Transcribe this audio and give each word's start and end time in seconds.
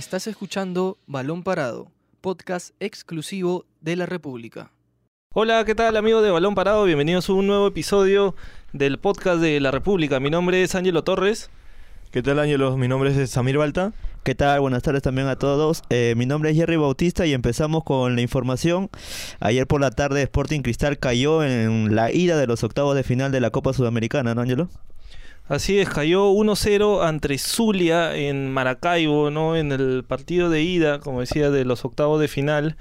Estás 0.00 0.26
escuchando 0.26 0.96
Balón 1.06 1.42
Parado, 1.42 1.92
podcast 2.22 2.74
exclusivo 2.80 3.66
de 3.82 3.96
la 3.96 4.06
República. 4.06 4.72
Hola, 5.34 5.62
¿qué 5.66 5.74
tal 5.74 5.94
amigos 5.94 6.24
de 6.24 6.30
Balón 6.30 6.54
Parado? 6.54 6.84
Bienvenidos 6.84 7.28
a 7.28 7.34
un 7.34 7.46
nuevo 7.46 7.66
episodio 7.66 8.34
del 8.72 8.98
podcast 8.98 9.42
de 9.42 9.60
la 9.60 9.70
República. 9.70 10.18
Mi 10.18 10.30
nombre 10.30 10.62
es 10.62 10.74
Ángelo 10.74 11.04
Torres. 11.04 11.50
¿Qué 12.12 12.22
tal, 12.22 12.38
Ángelo? 12.38 12.78
Mi 12.78 12.88
nombre 12.88 13.10
es 13.10 13.30
Samir 13.30 13.58
Balta. 13.58 13.92
¿Qué 14.24 14.34
tal? 14.34 14.60
Buenas 14.60 14.82
tardes 14.82 15.02
también 15.02 15.28
a 15.28 15.36
todos. 15.36 15.82
Eh, 15.90 16.14
mi 16.16 16.24
nombre 16.24 16.48
es 16.48 16.56
Jerry 16.56 16.76
Bautista 16.76 17.26
y 17.26 17.34
empezamos 17.34 17.84
con 17.84 18.16
la 18.16 18.22
información. 18.22 18.88
Ayer 19.38 19.66
por 19.66 19.82
la 19.82 19.90
tarde 19.90 20.22
Sporting 20.22 20.62
Cristal 20.62 20.98
cayó 20.98 21.44
en 21.44 21.94
la 21.94 22.10
ida 22.10 22.38
de 22.38 22.46
los 22.46 22.64
octavos 22.64 22.96
de 22.96 23.02
final 23.02 23.32
de 23.32 23.40
la 23.40 23.50
Copa 23.50 23.74
Sudamericana, 23.74 24.34
¿no, 24.34 24.40
Ángelo? 24.40 24.70
Así 25.50 25.80
es, 25.80 25.88
cayó 25.88 26.30
1-0 26.30 27.04
ante 27.04 27.36
Zulia 27.36 28.14
en 28.14 28.52
Maracaibo, 28.52 29.32
¿no? 29.32 29.56
En 29.56 29.72
el 29.72 30.04
partido 30.06 30.48
de 30.48 30.62
ida, 30.62 31.00
como 31.00 31.18
decía, 31.18 31.50
de 31.50 31.64
los 31.64 31.84
octavos 31.84 32.20
de 32.20 32.28
final 32.28 32.76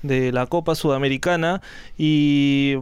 de 0.00 0.32
la 0.32 0.46
Copa 0.46 0.74
Sudamericana. 0.74 1.60
Y 1.98 2.76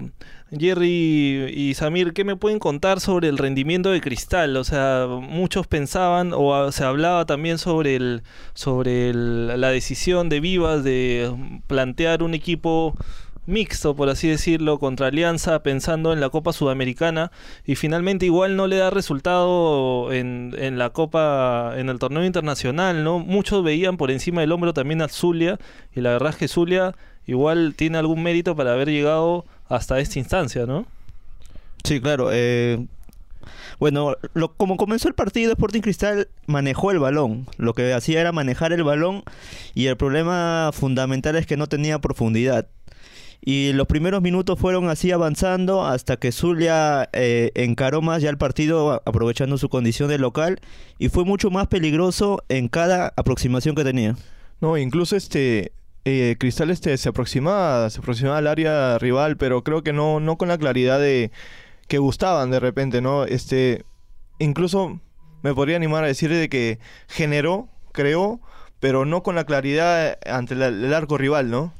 Jerry 0.57 1.53
y 1.53 1.75
Samir, 1.75 2.13
¿qué 2.13 2.23
me 2.23 2.37
pueden 2.37 2.61
contar 2.61 3.01
sobre 3.01 3.27
el 3.27 3.37
rendimiento 3.37 3.91
de 3.91 4.01
Cristal? 4.01 4.57
O 4.57 4.63
sea, 4.63 5.09
muchos 5.09 5.67
pensaban 5.67 6.31
o 6.33 6.71
se 6.71 6.85
hablaba 6.85 7.27
también 7.27 7.59
sobre 7.59 7.97
el 7.97 8.23
sobre 8.55 9.13
la 9.13 9.71
decisión 9.71 10.29
de 10.29 10.39
Vivas 10.39 10.85
de 10.85 11.35
plantear 11.67 12.23
un 12.23 12.35
equipo 12.35 12.95
mixto, 13.47 13.97
por 13.97 14.09
así 14.09 14.29
decirlo, 14.29 14.79
contra 14.79 15.09
Alianza, 15.09 15.63
pensando 15.63 16.13
en 16.13 16.21
la 16.21 16.31
Copa 16.31 16.53
Sudamericana, 16.53 17.33
y 17.65 17.75
finalmente 17.75 18.27
igual 18.27 18.57
no 18.57 18.67
le 18.67 18.77
da 18.77 18.91
resultado 18.91 20.13
en, 20.13 20.55
en 20.59 20.79
la 20.79 20.91
Copa, 20.91 21.75
en 21.77 21.89
el 21.89 21.99
torneo 21.99 22.25
internacional, 22.25 23.05
¿no? 23.05 23.19
Muchos 23.19 23.65
veían 23.65 23.97
por 23.97 24.11
encima 24.11 24.41
del 24.41 24.53
hombro 24.53 24.73
también 24.73 25.03
a 25.03 25.09
Zulia, 25.09 25.59
y 25.95 26.01
la 26.01 26.11
verdad 26.11 26.31
es 26.31 26.37
que 26.37 26.49
Zulia 26.49 26.95
igual 27.27 27.75
tiene 27.77 27.99
algún 27.99 28.23
mérito 28.23 28.57
para 28.57 28.73
haber 28.73 28.89
llegado 28.89 29.45
hasta 29.69 29.99
esta 30.01 30.19
instancia, 30.19 30.67
¿no? 30.67 30.87
Sí, 31.85 32.01
claro. 32.01 32.29
Eh, 32.33 32.87
bueno, 33.79 34.17
lo, 34.35 34.55
como 34.55 34.77
comenzó 34.77 35.09
el 35.09 35.15
partido, 35.15 35.53
Sporting 35.53 35.81
Cristal 35.81 36.29
manejó 36.47 36.91
el 36.91 36.99
balón. 36.99 37.47
Lo 37.57 37.75
que 37.75 37.93
hacía 37.93 38.21
era 38.21 38.33
manejar 38.33 38.73
el 38.73 38.85
balón 38.85 39.25
y 39.75 39.87
el 39.87 39.97
problema 39.97 40.71
fundamental 40.73 41.37
es 41.37 41.47
que 41.47 41.57
no 41.57 41.67
tenía 41.67 41.99
profundidad. 41.99 42.69
Y 43.45 43.73
los 43.73 43.89
primeros 43.89 44.23
minutos 44.23 44.57
fueron 44.57 44.89
así 44.89 45.11
avanzando 45.11 45.85
hasta 45.85 46.17
que 46.17 46.31
Zulia 46.31 47.09
eh, 47.13 47.51
encaró 47.57 48.01
más 48.01 48.23
ya 48.23 48.31
el 48.31 48.39
partido 48.39 49.03
aprovechando 49.05 49.59
su 49.59 49.69
condición 49.69 50.09
de 50.09 50.19
local 50.19 50.61
y 50.99 51.09
fue 51.09 51.25
mucho 51.25 51.51
más 51.51 51.67
peligroso 51.67 52.45
en 52.49 52.69
cada 52.69 53.13
aproximación 53.17 53.75
que 53.75 53.83
tenía. 53.83 54.15
No, 54.61 54.79
incluso 54.79 55.17
este 55.17 55.73
eh, 56.05 56.37
Cristal 56.39 56.71
este 56.71 56.97
se 56.97 57.09
aproximaba, 57.09 57.91
se 57.91 57.99
aproximaba 57.99 58.39
al 58.39 58.47
área 58.47 58.97
rival, 58.99 59.37
pero 59.37 59.65
creo 59.65 59.83
que 59.83 59.93
no, 59.93 60.21
no 60.21 60.39
con 60.39 60.47
la 60.47 60.59
claridad 60.59 61.01
de 61.01 61.33
que 61.89 61.99
gustaban 61.99 62.53
de 62.53 62.61
repente, 62.61 63.01
¿no? 63.01 63.25
Este, 63.25 63.85
incluso 64.39 65.01
me 65.43 65.53
podría 65.53 65.77
animar 65.77 66.05
a 66.05 66.07
decir 66.07 66.31
de 66.31 66.49
que 66.49 66.79
generó, 67.09 67.69
creó, 67.93 68.41
pero 68.79 69.05
no 69.05 69.25
con 69.25 69.35
la 69.35 69.45
claridad 69.45 70.17
ante 70.27 70.55
el 70.55 70.95
arco 70.95 71.19
rival, 71.19 71.51
¿no? 71.51 71.73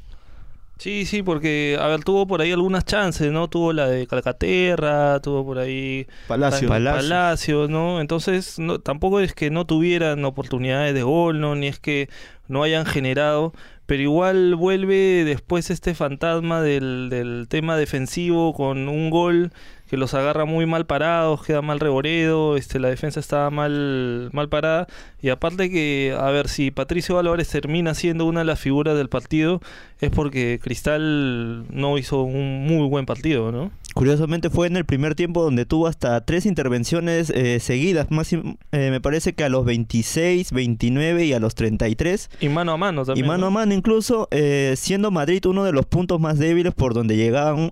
Sí, 0.83 1.07
sí, 1.07 1.23
porque, 1.23 1.79
a 1.81 1.87
ver, 1.87 2.03
tuvo 2.03 2.27
por 2.27 2.41
ahí 2.41 2.51
algunas 2.51 2.85
chances, 2.85 3.31
¿no? 3.31 3.47
Tuvo 3.47 3.73
la 3.73 3.87
de 3.87 4.05
Calcaterra, 4.09 5.21
tuvo 5.21 5.45
por 5.45 5.61
ahí... 5.61 6.09
Palacio. 6.27 6.69
Palacio, 6.69 7.69
¿no? 7.69 8.01
Entonces, 8.01 8.59
no, 8.59 8.81
tampoco 8.81 9.21
es 9.21 9.33
que 9.33 9.49
no 9.53 9.65
tuvieran 9.65 10.25
oportunidades 10.25 10.93
de 10.93 11.05
gol, 11.05 11.39
¿no? 11.41 11.55
Ni 11.55 11.69
es 11.69 11.79
que 11.79 12.09
no 12.49 12.65
hayan 12.65 12.85
generado, 12.85 13.53
pero 13.87 14.03
igual 14.03 14.55
vuelve 14.55 15.25
después 15.25 15.71
este 15.71 15.95
fantasma 15.95 16.63
del, 16.63 17.09
del 17.11 17.47
tema 17.49 17.77
defensivo 17.77 18.55
con 18.55 18.89
un 18.89 19.11
gol 19.11 19.53
que 19.93 19.99
los 19.99 20.15
agarra 20.15 20.47
muy 20.47 20.65
mal 20.65 20.87
parados, 20.87 21.45
queda 21.45 21.61
mal 21.61 21.79
reboredo, 21.79 22.57
este, 22.57 22.79
la 22.79 22.89
defensa 22.89 23.21
estaba 23.21 23.51
mal, 23.51 24.31
mal 24.33 24.49
parada. 24.49 24.87
Y 25.21 25.29
aparte 25.29 25.69
que, 25.69 26.17
a 26.19 26.31
ver, 26.31 26.49
si 26.49 26.71
Patricio 26.71 27.19
Álvarez 27.19 27.51
termina 27.51 27.93
siendo 27.93 28.25
una 28.25 28.41
de 28.41 28.47
las 28.47 28.59
figuras 28.59 28.97
del 28.97 29.11
partido, 29.11 29.61
es 30.01 30.09
porque 30.09 30.59
Cristal 30.63 31.67
no 31.69 31.99
hizo 31.99 32.23
un 32.23 32.67
muy 32.67 32.89
buen 32.89 33.05
partido, 33.05 33.53
¿no? 33.53 33.71
Curiosamente 34.03 34.51
fue 34.51 34.67
en 34.67 34.77
el 34.77 34.85
primer 34.85 35.15
tiempo 35.15 35.45
donde 35.45 35.65
tuvo 35.65 35.87
hasta 35.87 36.25
tres 36.25 36.45
intervenciones 36.45 37.31
eh, 37.31 37.61
seguidas, 37.61 38.11
más, 38.11 38.33
eh, 38.33 38.41
me 38.73 39.01
parece 39.01 39.33
que 39.33 39.45
a 39.45 39.49
los 39.49 39.65
26, 39.65 40.51
29 40.51 41.25
y 41.25 41.33
a 41.33 41.39
los 41.39 41.55
33. 41.55 42.29
Y 42.41 42.49
mano 42.49 42.73
a 42.73 42.77
mano 42.77 43.05
también. 43.05 43.25
Y 43.25 43.29
mano 43.29 43.47
a 43.47 43.51
mano 43.51 43.73
incluso, 43.73 44.27
eh, 44.33 44.75
siendo 44.77 45.13
Madrid 45.13 45.47
uno 45.47 45.63
de 45.63 45.71
los 45.71 45.87
puntos 45.87 46.19
más 46.19 46.37
débiles 46.41 46.75
por 46.75 46.95
donde 46.95 47.17
llegaban 47.17 47.71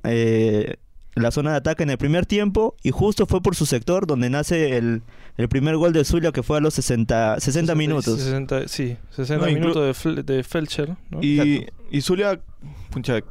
la 1.15 1.31
zona 1.31 1.53
de 1.53 1.56
ataque 1.56 1.82
en 1.82 1.91
el 1.91 1.98
primer 1.98 2.26
tiempo 2.26 2.76
y 2.82 2.91
justo 2.91 3.26
fue 3.26 3.43
por 3.43 3.56
su 3.56 3.66
sector 3.66 4.06
donde 4.06 4.31
nace 4.31 4.76
el, 4.76 5.03
el 5.37 5.48
primer 5.48 5.76
gol 5.76 5.93
de 5.93 6.04
Zulia 6.04 6.32
que 6.32 6.43
fue 6.43 6.59
a 6.59 6.60
los 6.60 6.75
60, 6.75 7.41
60 7.41 7.75
minutos. 7.75 8.21
60, 8.21 8.69
sí, 8.69 8.97
60 9.10 9.47
minutos 9.47 10.04
de, 10.04 10.22
de 10.22 10.43
Felcher. 10.44 10.97
Y, 11.20 11.66
y 11.91 12.00
Zulia, 12.03 12.41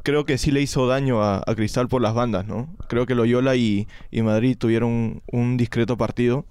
creo 0.04 0.26
que 0.26 0.38
sí 0.38 0.52
le 0.52 0.62
hizo 0.62 0.88
daño 0.88 1.24
a, 1.24 1.44
Cristal 1.56 1.88
por 1.88 2.02
las 2.02 2.14
bandas, 2.14 2.48
¿no? 2.48 2.70
Creo 2.88 3.06
que 3.06 3.16
Loyola 3.16 3.56
y, 3.56 3.88
y 4.12 4.22
Madrid 4.22 4.58
tuvieron 4.58 5.22
un, 5.32 5.58
discreto 5.58 5.98
partido. 5.98 6.46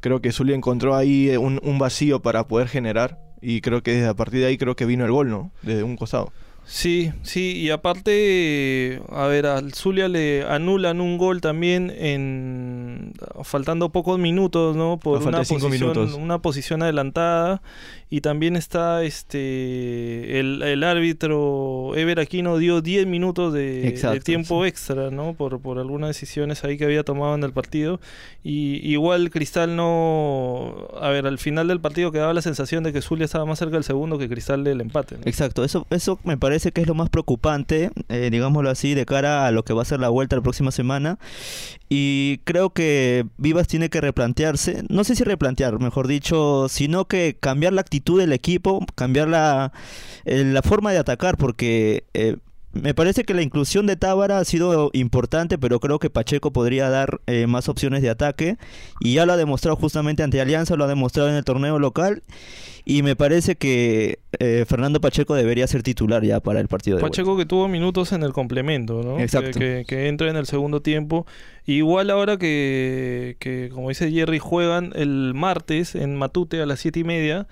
Creo 0.00 0.20
que 0.20 0.32
Zulia 0.32 0.56
encontró 0.56 0.96
ahí 0.96 1.36
un, 1.36 1.60
un 1.62 1.78
vacío 1.78 2.20
para 2.22 2.48
poder 2.48 2.68
generar 2.68 3.18
y 3.40 3.60
creo 3.60 3.82
que 3.82 3.92
desde 3.92 4.08
a 4.08 4.14
partir 4.14 4.40
de 4.40 4.46
ahí 4.46 4.58
creo 4.58 4.76
que 4.76 4.86
vino 4.86 5.04
el 5.04 5.12
gol, 5.12 5.28
¿no? 5.28 5.52
Desde 5.62 5.82
un 5.82 5.96
costado. 5.96 6.32
Sí, 6.64 7.12
sí, 7.22 7.56
y 7.58 7.70
aparte, 7.70 9.02
a 9.10 9.26
ver, 9.26 9.46
al 9.46 9.74
Zulia 9.74 10.08
le 10.08 10.44
anulan 10.44 11.00
un 11.00 11.18
gol 11.18 11.40
también 11.40 11.92
en 11.94 13.12
faltando 13.42 13.90
pocos 13.90 14.18
minutos, 14.18 14.76
¿no? 14.76 14.98
Por 14.98 15.22
una 15.22 15.42
posición, 15.42 16.14
una 16.14 16.38
posición 16.38 16.82
adelantada 16.82 17.62
y 18.08 18.20
también 18.20 18.56
está 18.56 19.02
este 19.04 20.38
el, 20.38 20.84
árbitro 20.84 21.92
Ever 21.96 22.20
Aquino 22.20 22.58
dio 22.58 22.82
10 22.82 23.06
minutos 23.06 23.54
de, 23.54 24.20
tiempo 24.22 24.66
extra, 24.66 25.10
¿no? 25.10 25.32
Por, 25.32 25.60
por 25.60 25.78
algunas 25.78 26.08
decisiones 26.10 26.62
ahí 26.62 26.76
que 26.76 26.84
había 26.84 27.04
tomado 27.04 27.34
en 27.34 27.42
el 27.42 27.52
partido. 27.52 28.00
Y 28.44 28.86
igual 28.86 29.30
Cristal 29.30 29.76
no... 29.76 30.88
A 31.00 31.08
ver, 31.08 31.26
al 31.26 31.38
final 31.38 31.68
del 31.68 31.80
partido 31.80 32.12
quedaba 32.12 32.34
la 32.34 32.42
sensación 32.42 32.84
de 32.84 32.92
que 32.92 33.00
Zulia 33.00 33.24
estaba 33.24 33.46
más 33.46 33.58
cerca 33.58 33.76
del 33.76 33.84
segundo 33.84 34.18
que 34.18 34.28
Cristal 34.28 34.62
del 34.62 34.82
empate. 34.82 35.16
Exacto, 35.24 35.64
eso, 35.64 35.86
eso 35.88 36.20
me 36.22 36.36
parece 36.36 36.51
que 36.72 36.80
es 36.82 36.86
lo 36.86 36.94
más 36.94 37.10
preocupante, 37.10 37.90
eh, 38.08 38.28
digámoslo 38.30 38.70
así, 38.70 38.94
de 38.94 39.06
cara 39.06 39.46
a 39.46 39.50
lo 39.50 39.64
que 39.64 39.72
va 39.72 39.82
a 39.82 39.86
ser 39.86 40.00
la 40.00 40.08
vuelta 40.08 40.36
la 40.36 40.42
próxima 40.42 40.70
semana. 40.70 41.18
Y 41.88 42.38
creo 42.44 42.70
que 42.70 43.26
Vivas 43.36 43.68
tiene 43.68 43.90
que 43.90 44.00
replantearse, 44.00 44.84
no 44.88 45.04
sé 45.04 45.16
si 45.16 45.24
replantear, 45.24 45.78
mejor 45.78 46.06
dicho, 46.06 46.68
sino 46.68 47.06
que 47.06 47.36
cambiar 47.38 47.72
la 47.72 47.80
actitud 47.80 48.20
del 48.20 48.32
equipo, 48.32 48.84
cambiar 48.94 49.28
la, 49.28 49.72
eh, 50.24 50.44
la 50.44 50.62
forma 50.62 50.92
de 50.92 50.98
atacar, 50.98 51.36
porque 51.36 52.04
eh, 52.14 52.36
me 52.72 52.94
parece 52.94 53.24
que 53.24 53.34
la 53.34 53.42
inclusión 53.42 53.86
de 53.86 53.96
Tábara 53.96 54.38
ha 54.38 54.44
sido 54.44 54.90
importante, 54.92 55.58
pero 55.58 55.80
creo 55.80 55.98
que 55.98 56.10
Pacheco 56.10 56.52
podría 56.52 56.88
dar 56.88 57.20
eh, 57.26 57.46
más 57.46 57.68
opciones 57.68 58.02
de 58.02 58.10
ataque. 58.10 58.56
Y 59.00 59.14
ya 59.14 59.26
lo 59.26 59.32
ha 59.32 59.36
demostrado 59.36 59.76
justamente 59.76 60.22
ante 60.22 60.40
Alianza, 60.40 60.76
lo 60.76 60.84
ha 60.84 60.88
demostrado 60.88 61.28
en 61.28 61.34
el 61.34 61.44
torneo 61.44 61.78
local. 61.78 62.22
Y 62.84 63.02
me 63.02 63.14
parece 63.14 63.54
que 63.54 64.18
Fernando 64.66 65.00
Pacheco 65.00 65.36
debería 65.36 65.68
ser 65.68 65.84
titular 65.84 66.24
ya 66.24 66.40
para 66.40 66.58
el 66.58 66.66
partido 66.66 66.96
de 66.96 67.02
Pacheco 67.02 67.36
que 67.36 67.46
tuvo 67.46 67.68
minutos 67.68 68.10
en 68.12 68.24
el 68.24 68.32
complemento, 68.32 69.02
¿no? 69.04 69.20
Exacto. 69.20 69.58
Que, 69.58 69.84
que, 69.86 70.08
entra 70.08 70.28
en 70.28 70.36
el 70.36 70.46
segundo 70.46 70.82
tiempo. 70.82 71.24
Igual 71.64 72.10
ahora 72.10 72.38
que, 72.38 73.36
que, 73.38 73.70
como 73.72 73.90
dice 73.90 74.10
Jerry, 74.10 74.40
juegan 74.40 74.92
el 74.96 75.32
martes 75.34 75.94
en 75.94 76.16
Matute 76.16 76.60
a 76.60 76.66
las 76.66 76.80
siete 76.80 77.00
y 77.00 77.04
media. 77.04 77.46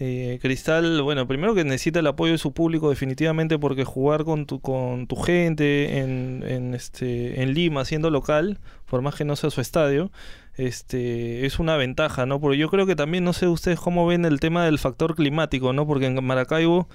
Eh, 0.00 0.40
Cristal, 0.42 1.02
bueno, 1.02 1.28
primero 1.28 1.54
que 1.54 1.62
necesita 1.62 2.00
el 2.00 2.06
apoyo 2.08 2.32
de 2.32 2.38
su 2.38 2.52
público 2.52 2.90
definitivamente 2.90 3.58
porque 3.60 3.84
jugar 3.84 4.24
con 4.24 4.44
tu, 4.44 4.60
con 4.60 5.06
tu 5.06 5.14
gente 5.14 5.98
en, 5.98 6.42
en, 6.46 6.74
este, 6.74 7.40
en 7.42 7.54
Lima 7.54 7.84
siendo 7.84 8.10
local, 8.10 8.58
por 8.86 9.02
más 9.02 9.14
que 9.14 9.24
no 9.24 9.36
sea 9.36 9.50
su 9.50 9.60
estadio, 9.60 10.10
este, 10.56 11.46
es 11.46 11.60
una 11.60 11.76
ventaja, 11.76 12.26
¿no? 12.26 12.40
Porque 12.40 12.58
yo 12.58 12.68
creo 12.70 12.86
que 12.86 12.96
también, 12.96 13.22
no 13.22 13.32
sé 13.32 13.46
ustedes 13.46 13.78
cómo 13.78 14.06
ven 14.06 14.24
el 14.24 14.40
tema 14.40 14.64
del 14.64 14.80
factor 14.80 15.14
climático, 15.14 15.72
¿no? 15.72 15.86
Porque 15.86 16.06
en 16.06 16.24
Maracaibo 16.24 16.88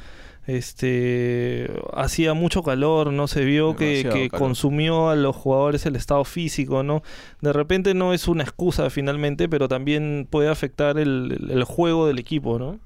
este 0.48 1.70
hacía 1.94 2.34
mucho 2.34 2.64
calor, 2.64 3.14
no 3.14 3.28
se 3.28 3.46
vio 3.46 3.76
que, 3.76 4.30
consumió 4.36 5.10
a 5.10 5.16
los 5.16 5.36
jugadores 5.36 5.86
el 5.86 5.96
estado 5.96 6.26
físico, 6.26 6.84
¿no? 6.84 7.04
De 7.42 7.54
repente 7.54 7.94
no 7.94 8.14
es 8.14 8.28
una 8.28 8.44
excusa 8.44 8.90
finalmente, 8.90 9.48
pero 9.48 9.68
también 9.68 10.28
puede 10.30 10.50
afectar 10.50 10.98
el, 10.98 11.50
el 11.50 11.64
juego 11.64 12.08
del 12.08 12.20
equipo, 12.20 12.58
¿no? 12.58 12.80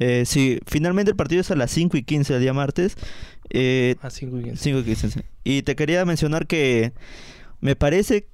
Eh, 0.00 0.24
sí, 0.26 0.60
finalmente 0.66 1.10
el 1.10 1.16
partido 1.16 1.40
es 1.40 1.50
a 1.50 1.56
las 1.56 1.70
5 1.72 1.96
y 1.96 2.02
15 2.04 2.34
el 2.34 2.40
día 2.40 2.52
martes. 2.52 2.96
Eh, 3.50 3.96
a 4.00 4.10
5 4.10 4.38
y 4.38 4.42
15. 4.44 4.62
5 4.62 4.78
y 4.78 4.82
15 4.84 5.24
Y 5.44 5.62
te 5.62 5.74
quería 5.76 6.04
mencionar 6.04 6.46
que 6.46 6.92
me 7.60 7.76
parece 7.76 8.26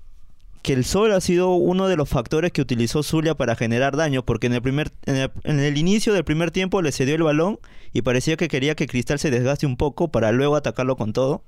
que 0.62 0.72
el 0.72 0.84
sol 0.84 1.12
ha 1.12 1.20
sido 1.20 1.55
uno 1.55 1.88
de 1.88 1.96
los 1.96 2.08
factores 2.08 2.52
que 2.52 2.62
utilizó 2.62 3.02
Zulia 3.02 3.34
para 3.34 3.55
generar 3.55 3.96
daño, 3.96 4.25
porque 4.25 4.46
en 4.46 4.55
el, 4.55 4.62
primer, 4.62 4.93
en 5.05 5.16
el, 5.16 5.31
en 5.43 5.61
el 5.61 5.76
inicio 5.76 6.14
del 6.14 6.25
primer 6.25 6.50
tiempo 6.50 6.81
le 6.81 6.90
cedió 6.90 7.14
el 7.14 7.22
balón 7.22 7.58
y 7.93 8.02
parecía 8.02 8.37
que 8.37 8.49
quería 8.49 8.75
que 8.75 8.87
Cristal 8.87 9.19
se 9.19 9.31
desgaste 9.31 9.66
un 9.66 9.76
poco 9.76 10.08
para 10.08 10.32
luego 10.32 10.56
atacarlo 10.56 10.96
con 10.96 11.12
todo. 11.12 11.44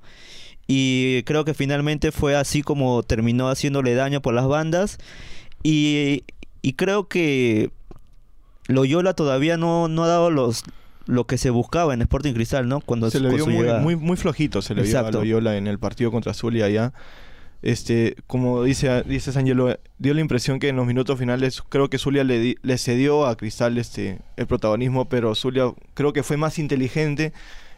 Y 0.67 1.23
creo 1.23 1.45
que 1.45 1.53
finalmente 1.53 2.11
fue 2.11 2.35
así 2.35 2.61
como 2.61 3.01
terminó 3.01 3.49
haciéndole 3.49 3.95
daño 3.95 4.21
por 4.21 4.33
las 4.33 4.47
bandas. 4.47 4.97
Y, 5.63 6.23
y 6.61 6.73
creo 6.73 7.07
que 7.07 7.71
Loyola 8.67 9.13
todavía 9.13 9.57
no, 9.57 9.87
no 9.87 10.03
ha 10.03 10.07
dado 10.07 10.29
los 10.31 10.63
lo 11.05 11.25
que 11.25 11.37
se 11.37 11.49
buscaba 11.49 11.93
en 11.93 12.01
Sporting 12.01 12.33
Cristal, 12.33 12.67
¿no? 12.67 12.81
Cuando 12.81 13.09
se 13.09 13.19
le 13.21 13.29
vio 13.33 13.47
muy, 13.47 13.65
muy, 13.81 13.95
muy 13.95 14.17
flojito, 14.17 14.61
se 14.61 14.75
le 14.75 14.81
vio 14.83 14.97
a 14.97 14.99
Exacto. 14.99 15.19
Loyola 15.19 15.55
en 15.55 15.67
el 15.67 15.79
partido 15.79 16.11
contra 16.11 16.33
Zulia 16.33 16.65
allá. 16.65 16.91
Este, 17.63 18.15
como 18.27 18.61
dice, 18.63 19.01
dices 19.03 19.35
Angelo, 19.35 19.79
dio 19.97 20.13
la 20.13 20.21
impresión 20.21 20.59
que 20.59 20.67
en 20.69 20.75
los 20.75 20.85
minutos 20.85 21.17
finales 21.17 21.63
creo 21.69 21.89
que 21.89 21.97
Zulia 21.97 22.23
le, 22.23 22.39
di- 22.39 22.55
le 22.61 22.77
cedió 22.77 23.25
a 23.25 23.35
Cristal 23.35 23.77
este, 23.77 24.19
el 24.35 24.45
protagonismo, 24.47 25.09
pero 25.09 25.33
Zulia 25.33 25.71
creo 25.95 26.13
que 26.13 26.21
fue 26.21 26.37
más 26.37 26.59
inteligente 26.59 27.33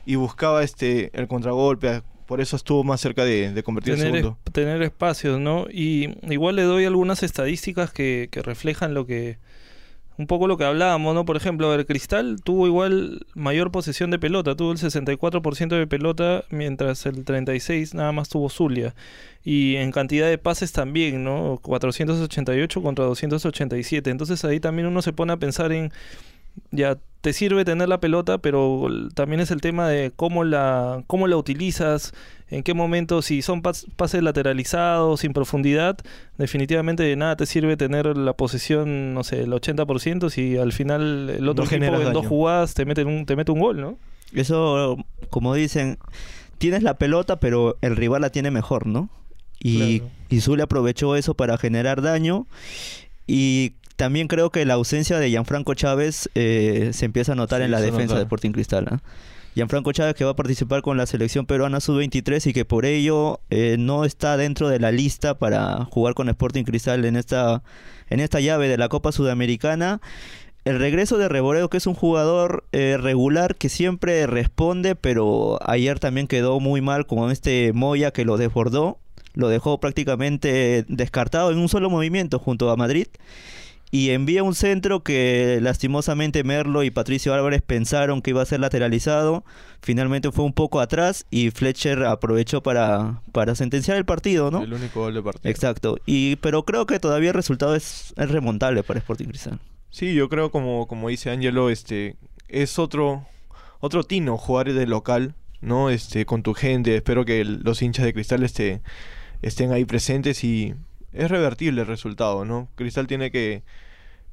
y 0.06 0.16
buscaba 0.16 0.64
este, 0.64 1.12
el 1.14 1.28
contragolpe, 1.28 2.02
por 2.26 2.42
eso 2.42 2.56
estuvo 2.58 2.84
más 2.84 3.00
cerca 3.00 3.24
de, 3.24 3.54
de 3.54 3.64
convertir 3.64 3.94
el 3.94 4.00
tener, 4.00 4.16
segundo. 4.16 4.38
es- 4.46 4.52
tener 4.54 4.82
espacios, 4.82 5.40
¿no? 5.40 5.68
Y 5.72 6.18
igual 6.30 6.58
le 6.58 6.64
doy 6.64 6.84
algunas 6.86 7.24
estadísticas 7.24 7.92
que, 7.94 8.28
que 8.32 8.42
reflejan 8.42 8.94
lo 8.94 9.06
que 9.06 9.38
un 10.20 10.28
poco 10.28 10.48
lo 10.48 10.58
que 10.58 10.66
hablábamos, 10.66 11.16
¿no? 11.16 11.24
Por 11.24 11.38
ejemplo, 11.38 11.74
el 11.74 11.86
Cristal 11.86 12.42
tuvo 12.44 12.68
igual 12.68 13.26
mayor 13.36 13.72
posesión 13.72 14.12
de 14.12 14.20
pelota, 14.20 14.54
tuvo 14.54 14.74
el 14.74 14.78
64% 14.78 15.70
de 15.70 15.88
pelota, 15.88 16.44
mientras 16.50 17.06
el 17.06 17.24
36 17.24 17.94
nada 17.94 18.12
más 18.12 18.28
tuvo 18.28 18.50
Zulia. 18.50 18.94
Y 19.46 19.78
en 19.78 19.94
cantidad 19.94 20.28
de 20.28 20.38
pases 20.38 20.74
también, 20.74 21.24
¿no? 21.24 21.60
488 21.62 22.82
contra 22.82 23.06
287. 23.06 24.10
Entonces 24.10 24.44
ahí 24.44 24.60
también 24.60 24.90
uno 24.90 25.02
se 25.02 25.14
pone 25.14 25.32
a 25.32 25.38
pensar 25.38 25.72
en 25.72 25.94
ya 26.72 26.98
te 27.22 27.34
sirve 27.34 27.66
tener 27.66 27.90
la 27.90 28.00
pelota, 28.00 28.38
pero 28.38 28.88
también 29.14 29.42
es 29.42 29.52
el 29.52 29.60
tema 29.60 29.90
de 29.90 30.12
cómo 30.16 30.46
la 30.46 31.04
cómo 31.08 31.28
la 31.28 31.36
utilizas, 31.36 32.14
en 32.50 32.64
qué 32.64 32.74
momento 32.74 33.22
si 33.22 33.42
son 33.42 33.62
pas- 33.62 33.86
pases 33.98 34.24
lateralizados 34.24 35.20
sin 35.20 35.34
profundidad, 35.34 35.98
definitivamente 36.38 37.04
de 37.04 37.18
nada 37.18 37.36
te 37.36 37.46
sirve 37.46 37.76
tener 37.76 38.16
la 38.16 38.32
posesión, 38.34 39.14
no 39.14 39.26
sé, 39.26 39.42
el 39.44 39.52
80% 39.52 40.30
si 40.30 40.58
al 40.58 40.72
final 40.72 41.30
el 41.30 41.50
otro 41.50 41.66
No 41.66 41.72
equipo 41.72 42.02
en 42.02 42.14
dos 42.14 42.26
jugadas 42.26 42.74
te 42.74 42.86
mete 42.86 43.04
un 43.04 43.26
te 43.26 43.36
mete 43.36 43.52
un 43.52 43.60
gol, 43.60 43.82
¿no? 43.82 43.98
Eso, 44.34 44.96
como 45.30 45.54
dicen, 45.56 45.98
tienes 46.58 46.84
la 46.84 46.98
pelota, 46.98 47.40
pero 47.42 47.78
el 47.82 47.98
rival 47.98 48.22
la 48.22 48.30
tiene 48.30 48.50
mejor, 48.50 48.88
¿no? 48.88 49.10
Y, 49.62 50.00
Claro. 50.00 50.12
y 50.30 50.40
Zulia 50.40 50.64
aprovechó 50.66 51.18
eso 51.18 51.34
para 51.34 51.58
generar 51.58 52.02
daño. 52.02 52.48
Y 53.28 53.74
también 54.00 54.30
creo 54.30 54.50
que 54.50 54.64
la 54.64 54.76
ausencia 54.76 55.20
de 55.20 55.30
Gianfranco 55.30 55.74
Chávez 55.74 56.30
eh, 56.34 56.92
se 56.94 57.04
empieza 57.04 57.34
a 57.34 57.36
notar 57.36 57.60
Sí, 57.60 57.66
en 57.66 57.72
la 57.72 57.82
defensa 57.82 58.06
nota. 58.06 58.16
de 58.16 58.22
Sporting 58.22 58.52
Cristal. 58.52 58.86
¿ah? 58.90 59.02
Gianfranco 59.56 59.92
Chávez 59.92 60.16
que 60.16 60.24
va 60.24 60.32
a 60.32 60.36
participar 60.38 60.82
con 60.82 60.96
la 60.96 61.06
selección 61.06 61.46
peruana 61.46 61.82
sub-23 61.82 62.48
y 62.48 62.54
que 62.54 62.64
por 62.64 62.86
ello 62.86 63.42
eh, 63.50 63.76
no 63.78 64.06
está 64.06 64.38
dentro 64.38 64.70
de 64.70 64.80
la 64.80 64.94
lista 64.94 65.38
para 65.38 65.84
jugar 65.84 66.14
con 66.14 66.30
Sporting 66.30 66.64
Cristal 66.64 67.04
en 67.04 67.18
esta, 67.18 67.62
en 68.10 68.22
esta 68.22 68.40
llave 68.40 68.70
de 68.70 68.78
la 68.78 68.88
Copa 68.88 69.12
Sudamericana. 69.12 70.00
El 70.64 70.80
regreso 70.80 71.18
de 71.18 71.28
Reboreo, 71.28 71.70
que 71.70 71.76
es 71.76 71.86
un 71.86 71.94
jugador 71.94 72.64
eh, 72.72 72.96
regular 72.98 73.56
que 73.56 73.68
siempre 73.68 74.28
responde, 74.28 74.96
pero 74.96 75.60
ayer 75.70 76.00
también 76.00 76.28
quedó 76.28 76.62
muy 76.62 76.80
mal 76.80 77.06
con 77.06 77.32
este 77.32 77.74
Moya 77.74 78.12
que 78.12 78.24
lo 78.24 78.38
desbordó, 78.38 78.98
lo 79.34 79.50
dejó 79.50 79.82
prácticamente 79.82 80.86
descartado 80.88 81.52
en 81.52 81.58
un 81.58 81.68
solo 81.68 81.90
movimiento 81.90 82.40
junto 82.40 82.72
a 82.72 82.78
Madrid 82.78 83.08
y 83.92 84.12
envía 84.12 84.44
un 84.44 84.54
centro 84.54 85.02
que 85.04 85.60
lastimosamente 85.62 86.44
Merlo 86.44 86.84
y 86.84 86.92
Patricio 86.92 87.34
Álvarez 87.34 87.62
pensaron 87.66 88.22
que 88.22 88.30
iba 88.32 88.42
a 88.42 88.46
ser 88.46 88.60
lateralizado. 88.60 89.44
Finalmente 89.82 90.32
fue 90.32 90.46
un 90.46 90.54
poco 90.54 90.80
atrás 90.80 91.26
y 91.32 91.50
Fletcher 91.50 92.04
aprovechó 92.04 92.62
para, 92.62 93.22
para 93.32 93.56
sentenciar 93.56 93.98
el 93.98 94.06
partido, 94.06 94.52
¿no? 94.52 94.62
El 94.62 94.74
único 94.74 95.00
gol 95.02 95.14
de 95.16 95.24
partido. 95.24 95.50
Exacto. 95.50 95.98
Y, 96.06 96.36
pero 96.36 96.66
creo 96.66 96.86
que 96.86 97.00
todavía 97.00 97.30
el 97.30 97.36
resultado 97.36 97.76
es, 97.76 98.14
es 98.16 98.30
remontable 98.30 98.84
para 98.84 99.00
Sporting 99.00 99.26
Cristal. 99.28 99.60
Sí, 99.90 100.14
yo 100.14 100.30
creo 100.30 100.52
como, 100.52 100.88
como 100.88 101.10
dice 101.10 101.32
Angelo, 101.32 101.72
este, 101.72 102.16
es 102.48 102.78
otro, 102.78 103.26
otro 103.80 104.04
tino 104.04 104.38
jugar 104.38 104.72
de 104.72 104.86
local, 104.86 105.34
¿no? 105.62 105.90
Este, 105.90 106.28
con 106.28 106.44
tu 106.44 106.54
gente. 106.54 106.96
Espero 106.96 107.26
que 107.26 107.42
el- 107.42 107.62
los 107.64 107.82
hinchas 107.82 108.06
de 108.06 108.14
Cristal 108.14 108.44
este, 108.44 108.82
estén 109.42 109.72
ahí 109.72 109.86
presentes 109.86 110.44
y 110.44 110.76
es 111.14 111.30
revertible 111.30 111.82
el 111.82 111.88
resultado, 111.88 112.46
¿no? 112.46 112.68
Cristal 112.76 113.08
tiene 113.08 113.32
que, 113.32 113.64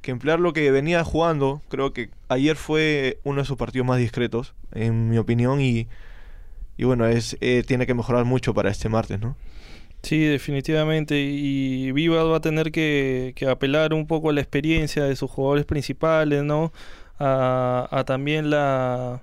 que 0.02 0.11
emplear 0.11 0.40
lo 0.40 0.52
que 0.52 0.70
venía 0.70 1.05
jugando. 1.05 1.62
Creo 1.69 1.93
que 1.93 2.11
ayer 2.28 2.56
fue 2.56 3.19
uno 3.25 3.40
de 3.43 3.46
sus 3.46 3.56
partidos 3.56 3.87
más 3.87 3.99
discretos, 3.99 4.55
en 4.73 5.08
mi 5.11 5.19
opinión, 5.19 5.61
y, 5.61 5.88
y 6.76 6.84
bueno, 6.84 7.06
es, 7.06 7.37
eh, 7.40 7.62
tiene 7.67 7.87
que 7.87 7.94
mejorar 7.94 8.25
mucho 8.25 8.55
para 8.55 8.70
este 8.70 8.88
martes, 8.88 9.20
¿no? 9.20 9.37
Sí, 10.02 10.20
definitivamente. 10.20 11.20
Y 11.20 11.90
Vivas 11.93 12.26
va 12.26 12.37
a 12.37 12.40
tener 12.40 12.70
que, 12.70 13.32
que 13.34 13.49
apelar 13.49 13.93
un 13.93 14.06
poco 14.06 14.31
a 14.31 14.32
la 14.32 14.40
experiencia 14.40 15.05
de 15.05 15.17
sus 15.17 15.31
jugadores 15.31 15.64
principales, 15.64 16.44
¿no? 16.44 16.72
A, 17.19 17.88
a 17.90 18.05
también 18.05 18.50
la 18.50 19.22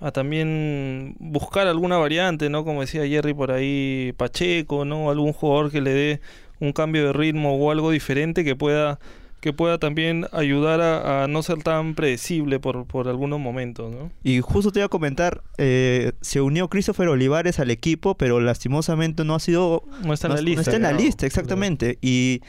a 0.00 0.10
también 0.10 1.14
buscar 1.20 1.68
alguna 1.68 1.96
variante, 1.96 2.50
¿no? 2.50 2.64
Como 2.64 2.80
decía 2.80 3.06
Jerry 3.06 3.34
por 3.34 3.52
ahí, 3.52 4.12
Pacheco, 4.16 4.84
¿no? 4.84 5.10
Algún 5.10 5.32
jugador 5.32 5.70
que 5.70 5.80
le 5.80 5.90
dé 5.92 6.20
un 6.62 6.72
cambio 6.72 7.06
de 7.06 7.12
ritmo 7.12 7.56
o 7.56 7.70
algo 7.70 7.90
diferente 7.90 8.44
que 8.44 8.56
pueda 8.56 8.98
que 9.40 9.52
pueda 9.52 9.78
también 9.78 10.28
ayudar 10.30 10.80
a, 10.80 11.24
a 11.24 11.26
no 11.26 11.42
ser 11.42 11.64
tan 11.64 11.96
predecible 11.96 12.60
por, 12.60 12.86
por 12.86 13.08
algunos 13.08 13.40
momentos, 13.40 13.92
¿no? 13.92 14.12
Y 14.22 14.40
justo 14.40 14.70
te 14.70 14.78
iba 14.78 14.86
a 14.86 14.88
comentar, 14.88 15.42
eh, 15.58 16.12
se 16.20 16.40
unió 16.40 16.68
Christopher 16.68 17.08
Olivares 17.08 17.58
al 17.58 17.72
equipo, 17.72 18.16
pero 18.16 18.38
lastimosamente 18.40 19.24
no 19.24 19.34
ha 19.34 19.40
sido... 19.40 19.82
No 20.04 20.12
está 20.12 20.28
en 20.28 20.34
no, 20.34 20.36
la 20.36 20.42
no 20.42 20.46
lista. 20.46 20.60
está 20.60 20.76
en 20.76 20.82
la 20.82 20.90
claro. 20.90 21.04
lista, 21.04 21.26
exactamente. 21.26 21.98
Y 22.00 22.40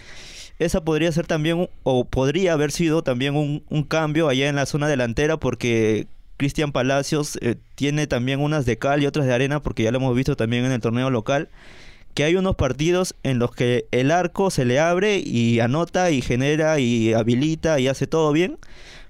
esa 0.60 0.86
podría 0.86 1.12
ser 1.12 1.26
también, 1.26 1.68
o 1.82 2.06
podría 2.06 2.54
haber 2.54 2.72
sido 2.72 3.02
también 3.02 3.36
un, 3.36 3.64
un 3.72 3.84
cambio 3.86 4.30
allá 4.30 4.48
en 4.48 4.56
la 4.56 4.68
zona 4.68 4.88
delantera, 4.88 5.38
porque 5.38 6.06
Cristian 6.38 6.72
Palacios 6.72 7.40
eh, 7.42 7.56
tiene 7.74 8.06
también 8.06 8.40
unas 8.40 8.68
de 8.68 8.78
cal 8.78 9.02
y 9.02 9.08
otras 9.08 9.26
de 9.26 9.34
arena, 9.34 9.64
porque 9.64 9.82
ya 9.82 9.92
lo 9.92 9.98
hemos 9.98 10.16
visto 10.16 10.36
también 10.36 10.64
en 10.66 10.72
el 10.72 10.80
torneo 10.80 11.10
local, 11.10 11.50
que 12.14 12.24
hay 12.24 12.36
unos 12.36 12.56
partidos 12.56 13.16
en 13.24 13.40
los 13.40 13.52
que 13.52 13.88
el 13.92 14.12
arco 14.12 14.52
se 14.52 14.66
le 14.66 14.80
abre 14.80 15.18
y 15.18 15.60
anota 15.60 16.12
y 16.12 16.22
genera 16.22 16.80
y 16.80 17.14
habilita 17.14 17.80
y 17.80 17.88
hace 17.88 18.08
todo 18.08 18.32
bien. 18.32 18.58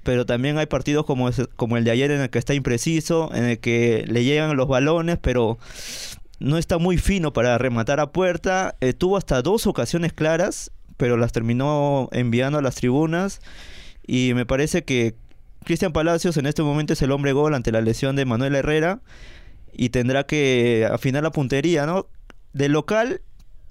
Pero 0.04 0.26
también 0.26 0.57
hay 0.57 0.66
partidos 0.66 1.06
como, 1.06 1.30
como 1.56 1.78
el 1.78 1.86
de 1.86 1.92
ayer 1.92 2.12
en 2.12 2.22
el 2.22 2.30
que 2.30 2.40
está 2.40 2.54
impreciso, 2.54 3.33
en 3.33 3.45
el 3.45 3.60
que 3.60 4.06
le 4.07 4.24
llegan 4.24 4.56
los 4.57 4.68
balones, 4.68 5.18
pero 5.22 5.57
no 6.40 6.57
está 6.57 6.78
muy 6.78 6.98
fino 6.98 7.31
para 7.31 7.57
rematar 7.57 8.00
a 8.02 8.12
puerta. 8.12 8.76
Eh, 8.81 8.94
tuvo 8.94 9.18
hasta 9.18 9.42
dos 9.42 9.66
ocasiones 9.66 10.12
claras, 10.12 10.72
pero 10.98 11.16
las 11.16 11.31
terminó 11.31 12.10
enviando 12.12 12.60
a 12.60 12.62
las 12.62 12.76
tribunas. 12.76 13.40
Y 14.06 14.33
me 14.33 14.45
parece 14.45 14.83
que 14.83 15.16
Cristian 15.64 15.94
Palacios 15.94 16.36
en 16.36 16.45
este 16.45 16.62
momento 16.64 16.94
es 16.94 17.02
el 17.02 17.12
hombre 17.12 17.31
gol 17.31 17.54
ante 17.54 17.72
la 17.72 17.80
lesión 17.80 18.18
de 18.18 18.26
Manuel 18.26 18.56
Herrera. 18.56 19.00
Y 19.72 19.90
tendrá 19.90 20.26
que 20.26 20.88
afinar 20.92 21.24
la 21.24 21.31
puntería, 21.31 21.86
¿no? 21.86 22.07
De 22.54 22.69
local 22.69 23.22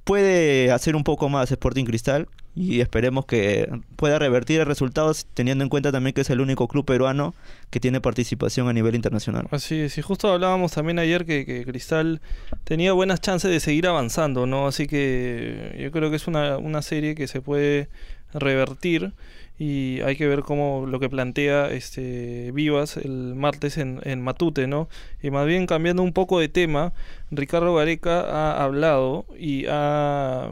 puede 0.04 0.70
hacer 0.72 0.96
un 0.96 1.04
poco 1.04 1.28
más 1.28 1.50
Sporting 1.50 1.84
Cristal. 1.84 2.28
Y 2.54 2.80
esperemos 2.80 3.24
que 3.24 3.66
pueda 3.96 4.18
revertir 4.18 4.60
el 4.60 4.66
resultado, 4.66 5.10
teniendo 5.32 5.64
en 5.64 5.70
cuenta 5.70 5.90
también 5.90 6.12
que 6.12 6.20
es 6.20 6.28
el 6.28 6.42
único 6.42 6.68
club 6.68 6.84
peruano 6.84 7.34
que 7.70 7.80
tiene 7.80 8.02
participación 8.02 8.68
a 8.68 8.74
nivel 8.74 8.94
internacional. 8.94 9.48
Así 9.50 9.80
es, 9.80 9.96
y 9.96 10.02
justo 10.02 10.30
hablábamos 10.30 10.72
también 10.72 10.98
ayer 10.98 11.24
que, 11.24 11.46
que 11.46 11.64
Cristal 11.64 12.20
tenía 12.64 12.92
buenas 12.92 13.22
chances 13.22 13.50
de 13.50 13.58
seguir 13.58 13.86
avanzando, 13.86 14.44
¿no? 14.46 14.66
Así 14.66 14.86
que 14.86 15.78
yo 15.80 15.90
creo 15.92 16.10
que 16.10 16.16
es 16.16 16.26
una, 16.26 16.58
una 16.58 16.82
serie 16.82 17.14
que 17.14 17.26
se 17.26 17.40
puede 17.40 17.88
revertir 18.34 19.14
y 19.62 20.00
hay 20.00 20.16
que 20.16 20.26
ver 20.26 20.40
cómo 20.40 20.86
lo 20.88 20.98
que 20.98 21.08
plantea 21.08 21.70
este 21.70 22.50
Vivas 22.50 22.96
el 22.96 23.36
martes 23.36 23.78
en, 23.78 24.00
en 24.02 24.20
Matute, 24.20 24.66
¿no? 24.66 24.88
Y 25.22 25.30
más 25.30 25.46
bien 25.46 25.66
cambiando 25.66 26.02
un 26.02 26.12
poco 26.12 26.40
de 26.40 26.48
tema, 26.48 26.92
Ricardo 27.30 27.72
Gareca 27.72 28.22
ha 28.22 28.64
hablado 28.64 29.24
y 29.38 29.66
ha 29.68 30.50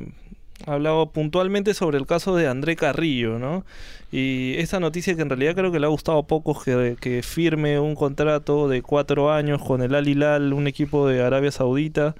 ha 0.67 0.75
hablado 0.75 1.11
puntualmente 1.11 1.75
sobre 1.75 1.99
el 1.99 2.07
caso 2.07 2.37
de 2.37 2.47
André 2.47 2.77
Carrillo, 2.77 3.39
¿no? 3.39 3.65
Y 4.13 4.55
esta 4.59 4.79
noticia 4.79 5.17
que 5.17 5.23
en 5.23 5.31
realidad 5.31 5.55
creo 5.55 5.73
que 5.73 5.81
le 5.81 5.87
ha 5.87 5.89
gustado 5.89 6.23
poco 6.25 6.61
que, 6.61 6.97
que 7.01 7.23
firme 7.23 7.81
un 7.81 7.95
contrato 7.95 8.69
de 8.69 8.83
cuatro 8.83 9.33
años 9.33 9.63
con 9.63 9.83
el 9.83 9.95
Al 9.95 10.07
Hilal, 10.07 10.53
un 10.53 10.67
equipo 10.67 11.09
de 11.09 11.23
Arabia 11.23 11.51
Saudita, 11.51 12.15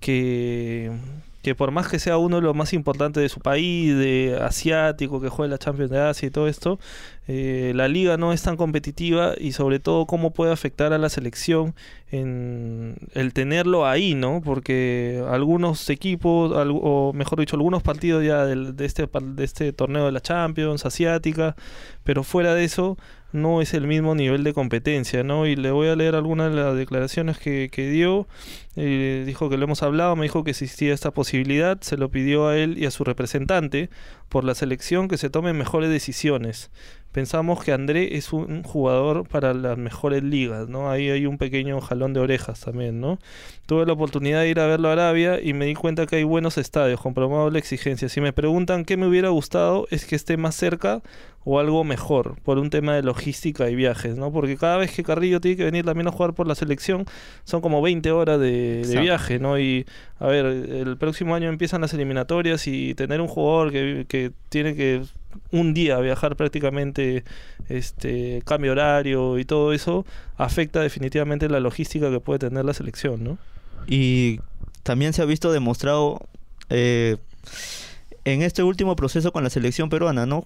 que, 0.00 0.92
que 1.46 1.54
por 1.54 1.70
más 1.70 1.86
que 1.86 2.00
sea 2.00 2.18
uno 2.18 2.38
de 2.38 2.42
los 2.42 2.56
más 2.56 2.72
importantes 2.72 3.22
de 3.22 3.28
su 3.28 3.38
país, 3.38 3.96
de 3.96 4.36
asiático, 4.42 5.20
que 5.20 5.28
juega 5.28 5.52
la 5.52 5.58
Champions 5.58 5.92
de 5.92 6.00
Asia 6.00 6.26
y 6.26 6.30
todo 6.32 6.48
esto, 6.48 6.80
eh, 7.28 7.70
la 7.76 7.86
liga 7.86 8.16
no 8.16 8.32
es 8.32 8.42
tan 8.42 8.56
competitiva 8.56 9.34
y 9.38 9.52
sobre 9.52 9.78
todo 9.78 10.06
cómo 10.06 10.32
puede 10.32 10.52
afectar 10.52 10.92
a 10.92 10.98
la 10.98 11.08
selección 11.08 11.76
en 12.10 12.96
el 13.12 13.32
tenerlo 13.32 13.86
ahí, 13.86 14.16
¿no? 14.16 14.40
Porque 14.44 15.24
algunos 15.30 15.88
equipos, 15.88 16.50
o 16.52 17.12
mejor 17.14 17.38
dicho, 17.38 17.54
algunos 17.54 17.84
partidos 17.84 18.24
ya 18.24 18.44
del, 18.44 18.74
de, 18.74 18.84
este, 18.84 19.08
de 19.08 19.44
este 19.44 19.72
torneo 19.72 20.06
de 20.06 20.12
la 20.12 20.20
Champions 20.20 20.84
asiática, 20.84 21.54
pero 22.02 22.24
fuera 22.24 22.54
de 22.54 22.64
eso 22.64 22.98
no 23.36 23.60
es 23.62 23.74
el 23.74 23.86
mismo 23.86 24.14
nivel 24.14 24.42
de 24.44 24.52
competencia, 24.52 25.22
¿no? 25.22 25.46
Y 25.46 25.56
le 25.56 25.70
voy 25.70 25.88
a 25.88 25.96
leer 25.96 26.14
algunas 26.14 26.50
de 26.50 26.60
las 26.60 26.76
declaraciones 26.76 27.38
que, 27.38 27.68
que 27.70 27.88
dio. 27.88 28.26
Eh, 28.76 29.22
dijo 29.26 29.48
que 29.48 29.56
lo 29.56 29.64
hemos 29.64 29.82
hablado, 29.82 30.16
me 30.16 30.24
dijo 30.24 30.44
que 30.44 30.50
existía 30.50 30.92
esta 30.92 31.10
posibilidad, 31.10 31.80
se 31.80 31.96
lo 31.96 32.10
pidió 32.10 32.48
a 32.48 32.56
él 32.56 32.76
y 32.76 32.86
a 32.86 32.90
su 32.90 33.04
representante 33.04 33.90
por 34.28 34.44
la 34.44 34.54
selección 34.54 35.08
que 35.08 35.16
se 35.16 35.30
tomen 35.30 35.56
mejores 35.56 35.90
decisiones 35.90 36.70
pensamos 37.16 37.64
que 37.64 37.72
André 37.72 38.18
es 38.18 38.34
un 38.34 38.62
jugador 38.62 39.26
para 39.26 39.54
las 39.54 39.78
mejores 39.78 40.22
ligas, 40.22 40.68
¿no? 40.68 40.90
Ahí 40.90 41.08
hay 41.08 41.24
un 41.24 41.38
pequeño 41.38 41.80
jalón 41.80 42.12
de 42.12 42.20
orejas 42.20 42.60
también, 42.60 43.00
¿no? 43.00 43.18
Tuve 43.64 43.86
la 43.86 43.94
oportunidad 43.94 44.42
de 44.42 44.50
ir 44.50 44.60
a 44.60 44.66
verlo 44.66 44.90
a 44.90 44.92
Arabia 44.92 45.40
y 45.40 45.54
me 45.54 45.64
di 45.64 45.72
cuenta 45.72 46.04
que 46.04 46.16
hay 46.16 46.24
buenos 46.24 46.58
estadios 46.58 47.00
con 47.00 47.14
probable 47.14 47.58
exigencia. 47.58 48.10
Si 48.10 48.20
me 48.20 48.34
preguntan 48.34 48.84
qué 48.84 48.98
me 48.98 49.06
hubiera 49.06 49.30
gustado 49.30 49.86
es 49.90 50.04
que 50.04 50.14
esté 50.14 50.36
más 50.36 50.56
cerca 50.56 51.00
o 51.48 51.60
algo 51.60 51.84
mejor 51.84 52.34
por 52.42 52.58
un 52.58 52.70
tema 52.70 52.96
de 52.96 53.04
logística 53.04 53.70
y 53.70 53.76
viajes, 53.76 54.18
¿no? 54.18 54.32
Porque 54.32 54.56
cada 54.56 54.78
vez 54.78 54.90
que 54.90 55.04
Carrillo 55.04 55.40
tiene 55.40 55.56
que 55.56 55.64
venir 55.64 55.84
también 55.84 56.08
a 56.08 56.10
jugar 56.10 56.34
por 56.34 56.48
la 56.48 56.56
selección 56.56 57.06
son 57.44 57.60
como 57.60 57.80
20 57.80 58.10
horas 58.10 58.40
de, 58.40 58.82
viaje, 59.00 59.38
¿no? 59.38 59.56
Y 59.56 59.86
a 60.18 60.26
ver, 60.26 60.44
el 60.44 60.96
próximo 60.96 61.36
año 61.36 61.48
empiezan 61.48 61.82
las 61.82 61.94
eliminatorias 61.94 62.66
y 62.66 62.94
tener 62.94 63.20
un 63.20 63.28
jugador 63.28 63.70
que, 63.70 64.06
que 64.08 64.32
tiene 64.48 64.74
que 64.74 65.02
un 65.52 65.72
día 65.72 65.98
viajar 66.00 66.34
prácticamente, 66.34 67.22
este 67.68 68.42
cambio 68.44 68.72
horario 68.72 69.38
y 69.38 69.44
todo 69.44 69.72
eso, 69.72 70.04
afecta 70.36 70.80
definitivamente 70.80 71.48
la 71.48 71.60
logística 71.60 72.10
que 72.10 72.18
puede 72.18 72.40
tener 72.40 72.64
la 72.64 72.74
selección, 72.74 73.22
¿no? 73.22 73.38
Y 73.86 74.40
también 74.82 75.12
se 75.12 75.22
ha 75.22 75.26
visto 75.26 75.52
demostrado 75.52 76.26
eh, 76.70 77.18
en 78.24 78.42
este 78.42 78.64
último 78.64 78.96
proceso 78.96 79.32
con 79.32 79.44
la 79.44 79.50
selección 79.50 79.88
peruana, 79.88 80.26
¿no? 80.26 80.44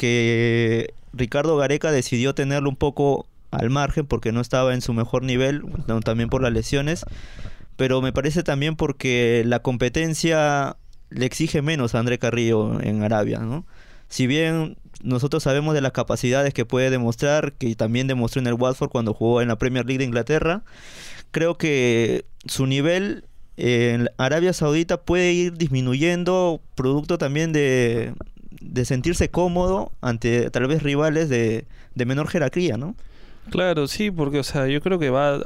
Que 0.00 0.94
Ricardo 1.12 1.58
Gareca 1.58 1.92
decidió 1.92 2.34
tenerlo 2.34 2.70
un 2.70 2.76
poco 2.76 3.26
al 3.50 3.68
margen 3.68 4.06
porque 4.06 4.32
no 4.32 4.40
estaba 4.40 4.72
en 4.72 4.80
su 4.80 4.94
mejor 4.94 5.22
nivel, 5.22 5.62
también 6.04 6.30
por 6.30 6.40
las 6.40 6.52
lesiones, 6.52 7.04
pero 7.76 8.00
me 8.00 8.12
parece 8.12 8.42
también 8.42 8.76
porque 8.76 9.42
la 9.44 9.60
competencia 9.60 10.76
le 11.10 11.26
exige 11.26 11.60
menos 11.60 11.94
a 11.94 11.98
André 11.98 12.18
Carrillo 12.18 12.80
en 12.80 13.02
Arabia, 13.02 13.40
¿no? 13.40 13.66
si 14.10 14.26
bien 14.26 14.76
nosotros 15.02 15.44
sabemos 15.44 15.72
de 15.72 15.80
las 15.80 15.92
capacidades 15.92 16.52
que 16.52 16.66
puede 16.66 16.90
demostrar, 16.90 17.54
que 17.54 17.74
también 17.76 18.06
demostró 18.06 18.40
en 18.40 18.48
el 18.48 18.54
Watford 18.54 18.90
cuando 18.90 19.14
jugó 19.14 19.40
en 19.40 19.48
la 19.48 19.56
Premier 19.56 19.86
League 19.86 19.98
de 19.98 20.04
Inglaterra, 20.04 20.62
creo 21.30 21.56
que 21.56 22.26
su 22.44 22.66
nivel 22.66 23.24
en 23.56 24.08
Arabia 24.18 24.52
Saudita 24.52 25.00
puede 25.00 25.32
ir 25.32 25.56
disminuyendo, 25.56 26.60
producto 26.74 27.18
también 27.18 27.52
de, 27.52 28.14
sentirse 28.84 29.30
cómodo 29.30 29.92
ante 30.00 30.50
tal 30.50 30.66
vez 30.66 30.82
rivales 30.82 31.28
de, 31.28 31.66
menor 31.94 32.28
jerarquía, 32.28 32.76
¿no? 32.76 32.94
Claro, 33.50 33.88
sí, 33.88 34.10
porque 34.10 34.38
o 34.38 34.44
sea, 34.44 34.68
yo 34.68 34.80
creo 34.80 34.98
que 34.98 35.10
va 35.10 35.40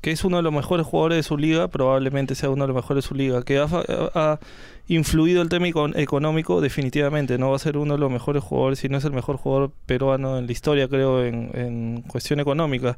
que 0.00 0.10
es 0.10 0.24
uno 0.24 0.38
de 0.38 0.42
los 0.42 0.52
mejores 0.52 0.84
jugadores 0.84 1.16
de 1.16 1.22
su 1.22 1.38
liga, 1.38 1.68
probablemente 1.68 2.34
sea 2.34 2.50
uno 2.50 2.64
de 2.64 2.68
los 2.68 2.76
mejores 2.76 3.04
de 3.04 3.08
su 3.08 3.14
liga, 3.14 3.42
que 3.42 3.58
ha 3.58 4.40
influido 4.94 5.42
el 5.42 5.48
tema 5.48 5.68
económico, 5.68 6.60
definitivamente. 6.60 7.38
No 7.38 7.50
va 7.50 7.56
a 7.56 7.58
ser 7.58 7.76
uno 7.76 7.94
de 7.94 8.00
los 8.00 8.10
mejores 8.10 8.42
jugadores, 8.42 8.78
si 8.78 8.88
no 8.88 8.98
es 8.98 9.04
el 9.04 9.12
mejor 9.12 9.36
jugador 9.36 9.72
peruano 9.86 10.38
en 10.38 10.46
la 10.46 10.52
historia, 10.52 10.88
creo, 10.88 11.24
en, 11.24 11.50
en 11.54 12.02
cuestión 12.02 12.40
económica. 12.40 12.96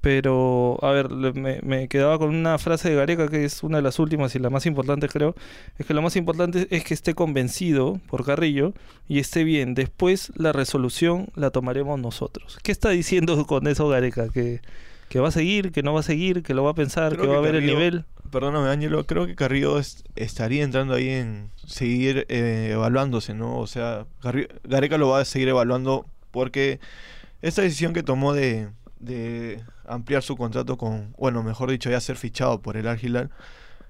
Pero, 0.00 0.78
a 0.82 0.90
ver, 0.92 1.08
me, 1.10 1.60
me, 1.62 1.88
quedaba 1.88 2.18
con 2.18 2.28
una 2.28 2.58
frase 2.58 2.90
de 2.90 2.96
Gareca 2.96 3.28
que 3.28 3.44
es 3.44 3.62
una 3.62 3.78
de 3.78 3.82
las 3.82 3.98
últimas 3.98 4.34
y 4.34 4.38
la 4.38 4.50
más 4.50 4.66
importante, 4.66 5.08
creo. 5.08 5.34
Es 5.78 5.86
que 5.86 5.94
lo 5.94 6.02
más 6.02 6.16
importante 6.16 6.68
es 6.70 6.84
que 6.84 6.94
esté 6.94 7.14
convencido 7.14 8.00
por 8.08 8.24
Carrillo 8.24 8.72
y 9.08 9.18
esté 9.18 9.42
bien. 9.42 9.74
Después 9.74 10.32
la 10.36 10.52
resolución 10.52 11.28
la 11.34 11.50
tomaremos 11.50 11.98
nosotros. 11.98 12.58
¿Qué 12.62 12.72
está 12.72 12.90
diciendo 12.90 13.46
con 13.46 13.66
eso 13.66 13.88
Gareca? 13.88 14.28
Que, 14.28 14.60
que 15.08 15.20
va 15.20 15.28
a 15.28 15.32
seguir, 15.32 15.72
que 15.72 15.82
no 15.82 15.94
va 15.94 16.00
a 16.00 16.04
seguir, 16.04 16.42
que 16.42 16.54
lo 16.54 16.64
va 16.64 16.70
a 16.70 16.74
pensar, 16.74 17.16
que, 17.16 17.26
va 17.26 17.38
a 17.38 17.40
ver 17.40 17.54
el 17.54 17.66
nivel 17.66 18.04
perdóname 18.30 18.68
Ángelo, 18.68 19.06
creo 19.06 19.26
que 19.26 19.34
Carrillo 19.34 19.78
estaría 20.16 20.64
entrando 20.64 20.94
ahí 20.94 21.08
en 21.08 21.50
seguir 21.66 22.26
eh, 22.28 22.70
evaluándose, 22.72 23.34
¿no? 23.34 23.58
O 23.58 23.66
sea, 23.66 24.06
Gareca 24.64 24.98
lo 24.98 25.08
va 25.08 25.20
a 25.20 25.24
seguir 25.24 25.48
evaluando 25.48 26.06
porque 26.30 26.80
esta 27.42 27.62
decisión 27.62 27.92
que 27.92 28.02
tomó 28.02 28.32
de, 28.32 28.68
de 29.00 29.62
ampliar 29.86 30.22
su 30.22 30.36
contrato 30.36 30.76
con, 30.76 31.14
bueno, 31.18 31.42
mejor 31.42 31.70
dicho, 31.70 31.90
ya 31.90 32.00
ser 32.00 32.16
fichado 32.16 32.60
por 32.60 32.76
el 32.76 32.86
Al 32.86 33.30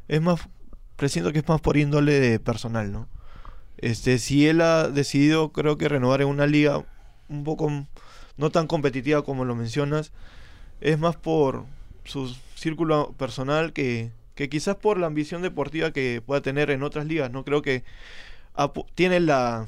es 0.09 0.23
más, 0.23 0.49
presiento 0.97 1.33
que 1.33 1.41
es 1.41 1.49
más 1.49 1.61
por 1.61 1.77
índole 1.77 2.21
de 2.21 2.39
personal, 2.39 2.93
¿no? 2.93 3.09
Este, 3.79 4.19
si 4.19 4.47
él 4.47 4.61
ha 4.61 4.89
decidido, 4.89 5.53
creo 5.53 5.77
que 5.77 5.89
renovar 5.89 6.23
en 6.23 6.29
una 6.29 6.47
liga 6.47 6.85
un 7.29 7.45
poco 7.45 7.71
no 8.37 8.51
tan 8.51 8.67
competitiva 8.67 9.23
como 9.23 9.45
lo 9.45 9.55
mencionas, 9.55 10.13
es 10.81 10.99
más 10.99 11.17
por 11.17 11.65
su 12.05 12.35
círculo 12.55 13.15
personal 13.19 13.73
que, 13.73 14.11
que 14.37 14.51
quizás 14.51 14.77
por 14.77 14.99
la 14.99 15.07
ambición 15.09 15.43
deportiva 15.43 15.91
que 15.91 16.23
pueda 16.25 16.43
tener 16.43 16.71
en 16.71 16.85
otras 16.85 17.07
ligas, 17.07 17.33
no 17.33 17.43
creo 17.43 17.63
que 17.63 17.83
tiene 18.95 19.19
la 19.19 19.67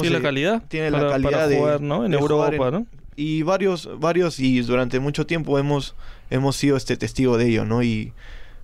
tiene 0.00 0.10
la 0.10 0.22
calidad 0.22 0.62
tiene 0.66 0.90
la 0.90 1.08
calidad 1.08 1.48
de 1.48 1.58
jugar, 1.58 1.80
¿no? 1.82 2.04
En 2.04 2.14
Europa, 2.14 2.70
¿no? 2.70 2.86
Y 3.16 3.42
varios 3.42 3.88
varios 4.00 4.40
y 4.40 4.60
durante 4.62 4.98
mucho 4.98 5.26
tiempo 5.26 5.58
hemos 5.58 5.94
hemos 6.30 6.56
sido 6.56 6.76
este 6.76 6.96
testigo 6.96 7.36
de 7.36 7.48
ello, 7.48 7.66
¿no? 7.66 7.82
Y 7.82 8.12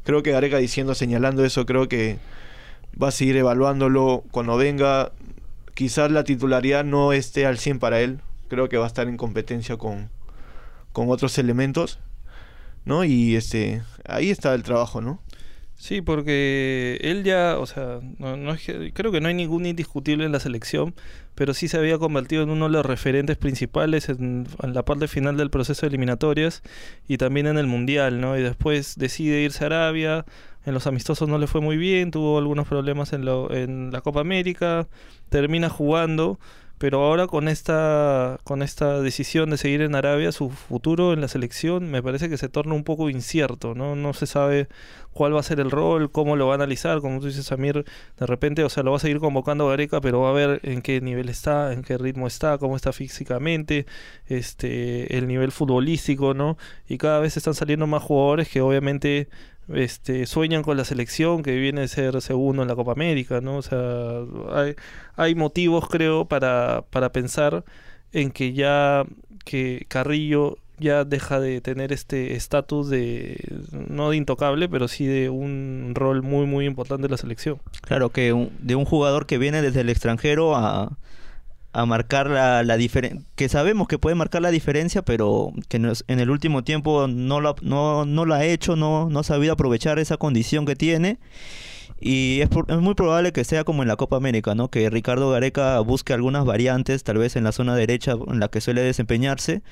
creo 0.02 0.22
que 0.22 0.32
Gareca 0.32 0.56
diciendo 0.56 0.94
señalando 0.94 1.44
eso, 1.44 1.66
creo 1.66 1.86
que 1.86 2.16
va 3.00 3.08
a 3.08 3.12
seguir 3.12 3.36
evaluándolo 3.36 4.24
cuando 4.32 4.56
venga. 4.56 5.12
Quizás 5.74 6.10
la 6.10 6.24
titularidad 6.24 6.84
no 6.84 7.12
esté 7.12 7.46
al 7.46 7.58
100 7.58 7.78
para 7.78 8.00
él, 8.00 8.20
creo 8.48 8.68
que 8.68 8.76
va 8.76 8.84
a 8.84 8.88
estar 8.88 9.08
en 9.08 9.16
competencia 9.16 9.76
con 9.76 10.10
con 10.92 11.10
otros 11.10 11.38
elementos 11.38 12.00
¿no? 12.84 13.04
Y 13.04 13.36
este, 13.36 13.82
ahí 14.06 14.30
está 14.30 14.54
el 14.54 14.62
trabajo, 14.62 15.00
¿no? 15.00 15.22
Sí, 15.80 16.02
porque 16.02 16.98
él 17.00 17.24
ya, 17.24 17.58
o 17.58 17.64
sea, 17.64 18.00
no, 18.18 18.54
creo 18.92 19.12
que 19.12 19.20
no 19.22 19.28
hay 19.28 19.34
ningún 19.34 19.64
indiscutible 19.64 20.26
en 20.26 20.32
la 20.32 20.38
selección, 20.38 20.94
pero 21.34 21.54
sí 21.54 21.68
se 21.68 21.78
había 21.78 21.96
convertido 21.96 22.42
en 22.42 22.50
uno 22.50 22.66
de 22.66 22.72
los 22.72 22.84
referentes 22.84 23.38
principales 23.38 24.10
en, 24.10 24.46
la 24.62 24.84
parte 24.84 25.08
final 25.08 25.38
del 25.38 25.48
proceso 25.48 25.80
de 25.80 25.88
eliminatorias 25.88 26.62
y 27.08 27.16
también 27.16 27.46
en 27.46 27.56
el 27.56 27.66
Mundial, 27.66 28.20
¿no? 28.20 28.38
Y 28.38 28.42
después 28.42 28.96
decide 28.98 29.40
irse 29.40 29.64
a 29.64 29.68
Arabia, 29.68 30.26
en 30.64 30.74
los 30.74 30.86
amistosos 30.86 31.28
no 31.28 31.38
le 31.38 31.46
fue 31.46 31.60
muy 31.60 31.76
bien, 31.76 32.10
tuvo 32.10 32.38
algunos 32.38 32.66
problemas 32.66 33.12
en, 33.12 33.24
lo, 33.24 33.52
en 33.52 33.90
la 33.92 34.00
Copa 34.00 34.20
América, 34.20 34.88
termina 35.28 35.68
jugando 35.68 36.38
pero 36.80 37.02
ahora 37.02 37.26
con 37.26 37.46
esta, 37.46 38.38
con 38.42 38.62
esta 38.62 39.02
decisión 39.02 39.50
de 39.50 39.58
seguir 39.58 39.82
en 39.82 39.94
Arabia, 39.94 40.32
su 40.32 40.48
futuro 40.48 41.12
en 41.12 41.20
la 41.20 41.28
selección 41.28 41.90
me 41.90 42.02
parece 42.02 42.30
que 42.30 42.38
se 42.38 42.48
torna 42.48 42.72
un 42.72 42.84
poco 42.84 43.10
incierto, 43.10 43.74
¿no? 43.74 43.96
No 43.96 44.14
se 44.14 44.26
sabe 44.26 44.66
cuál 45.12 45.34
va 45.34 45.40
a 45.40 45.42
ser 45.42 45.60
el 45.60 45.70
rol, 45.70 46.10
cómo 46.10 46.36
lo 46.36 46.46
va 46.46 46.54
a 46.54 46.54
analizar, 46.54 47.02
como 47.02 47.20
tú 47.20 47.26
dices, 47.26 47.44
Samir, 47.44 47.84
de 48.18 48.26
repente, 48.26 48.64
o 48.64 48.70
sea, 48.70 48.82
lo 48.82 48.92
va 48.92 48.96
a 48.96 49.00
seguir 49.00 49.18
convocando 49.20 49.68
Gareca, 49.68 50.00
pero 50.00 50.22
va 50.22 50.30
a 50.30 50.32
ver 50.32 50.60
en 50.62 50.80
qué 50.80 51.02
nivel 51.02 51.28
está, 51.28 51.74
en 51.74 51.82
qué 51.82 51.98
ritmo 51.98 52.26
está, 52.26 52.56
cómo 52.56 52.76
está 52.76 52.94
físicamente, 52.94 53.84
este, 54.26 55.18
el 55.18 55.28
nivel 55.28 55.52
futbolístico, 55.52 56.32
¿no? 56.32 56.56
Y 56.88 56.96
cada 56.96 57.20
vez 57.20 57.36
están 57.36 57.52
saliendo 57.52 57.86
más 57.88 58.02
jugadores 58.02 58.48
que 58.48 58.62
obviamente 58.62 59.28
este, 59.74 60.26
sueñan 60.26 60.62
con 60.62 60.76
la 60.76 60.84
selección 60.84 61.42
que 61.42 61.56
viene 61.56 61.82
a 61.82 61.88
ser 61.88 62.20
segundo 62.22 62.62
en 62.62 62.68
la 62.68 62.76
Copa 62.76 62.92
América, 62.92 63.40
¿no? 63.40 63.56
O 63.56 63.62
sea, 63.62 64.22
hay, 64.52 64.74
hay 65.16 65.34
motivos, 65.34 65.88
creo, 65.88 66.24
para, 66.24 66.84
para 66.90 67.12
pensar 67.12 67.64
en 68.12 68.30
que 68.30 68.52
ya 68.52 69.04
que 69.44 69.86
Carrillo 69.88 70.58
ya 70.78 71.04
deja 71.04 71.38
de 71.40 71.60
tener 71.60 71.92
este 71.92 72.34
estatus 72.34 72.88
de 72.88 73.38
no 73.72 74.10
de 74.10 74.16
intocable, 74.16 74.68
pero 74.68 74.88
sí 74.88 75.06
de 75.06 75.28
un 75.28 75.92
rol 75.94 76.22
muy 76.22 76.46
muy 76.46 76.64
importante 76.64 77.06
en 77.06 77.10
la 77.10 77.18
selección. 77.18 77.58
Claro 77.82 78.10
que 78.10 78.48
de 78.58 78.74
un 78.74 78.84
jugador 78.84 79.26
que 79.26 79.38
viene 79.38 79.62
desde 79.62 79.82
el 79.82 79.90
extranjero 79.90 80.56
a 80.56 80.96
a 81.72 81.86
marcar 81.86 82.28
la, 82.30 82.62
la 82.64 82.76
diferencia, 82.76 83.20
que 83.36 83.48
sabemos 83.48 83.86
que 83.88 83.98
puede 83.98 84.16
marcar 84.16 84.42
la 84.42 84.50
diferencia, 84.50 85.02
pero 85.02 85.52
que 85.68 85.76
en 85.76 86.20
el 86.20 86.30
último 86.30 86.64
tiempo 86.64 87.06
no 87.08 87.40
lo, 87.40 87.54
no, 87.62 88.04
no 88.04 88.24
lo 88.24 88.34
ha 88.34 88.44
hecho, 88.44 88.74
no, 88.76 89.08
no 89.08 89.20
ha 89.20 89.24
sabido 89.24 89.52
aprovechar 89.52 89.98
esa 89.98 90.16
condición 90.16 90.66
que 90.66 90.74
tiene. 90.76 91.18
Y 92.00 92.40
es, 92.40 92.48
es, 92.68 92.78
muy 92.78 92.94
probable 92.94 93.32
que 93.32 93.44
sea 93.44 93.64
como 93.64 93.82
en 93.82 93.88
la 93.88 93.96
Copa 93.96 94.16
América, 94.16 94.54
¿no? 94.54 94.68
Que 94.68 94.88
Ricardo 94.90 95.30
Gareca 95.30 95.78
busque 95.80 96.12
algunas 96.14 96.44
variantes, 96.46 97.04
tal 97.04 97.18
vez 97.18 97.36
en 97.36 97.44
la 97.44 97.52
zona 97.52 97.74
derecha 97.76 98.14
en 98.26 98.40
la 98.40 98.48
que 98.48 98.60
suele 98.62 98.80
desempeñarse, 98.82 99.62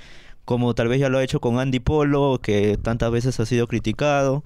como 0.45 0.75
tal 0.75 0.88
vez 0.88 1.00
ya 1.00 1.09
lo 1.09 1.19
ha 1.19 1.25
hecho 1.25 1.40
con 1.40 1.59
Andy 1.59 1.81
Polo, 1.81 2.38
que 2.43 2.78
tantas 2.81 3.11
veces 3.11 3.40
ha 3.40 3.47
sido 3.47 3.67
criticado, 3.67 4.43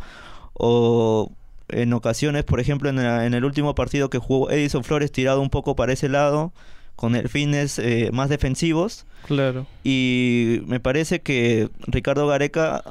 o 0.54 1.32
en 1.68 1.92
ocasiones, 1.92 2.44
por 2.44 2.60
ejemplo, 2.60 2.88
en, 2.90 2.96
la- 2.96 3.26
en 3.26 3.34
el 3.34 3.44
último 3.44 3.74
partido 3.74 4.10
que 4.10 4.18
jugó 4.18 4.50
Edison 4.50 4.84
Flores 4.84 5.10
tirado 5.12 5.40
un 5.40 5.50
poco 5.50 5.74
para 5.76 5.92
ese 5.92 6.08
lado, 6.08 6.52
con 6.96 7.16
el 7.16 7.28
fines 7.28 7.78
eh, 7.78 8.10
más 8.12 8.28
defensivos. 8.28 9.06
Claro. 9.26 9.66
Y 9.84 10.60
me 10.66 10.80
parece 10.80 11.20
que 11.20 11.68
Ricardo 11.86 12.26
Gareca, 12.26 12.82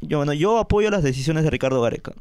yo, 0.00 0.18
bueno, 0.18 0.32
yo 0.32 0.58
apoyo 0.58 0.90
las 0.90 1.02
decisiones 1.02 1.44
de 1.44 1.50
Ricardo 1.50 1.80
Gareca. 1.80 2.12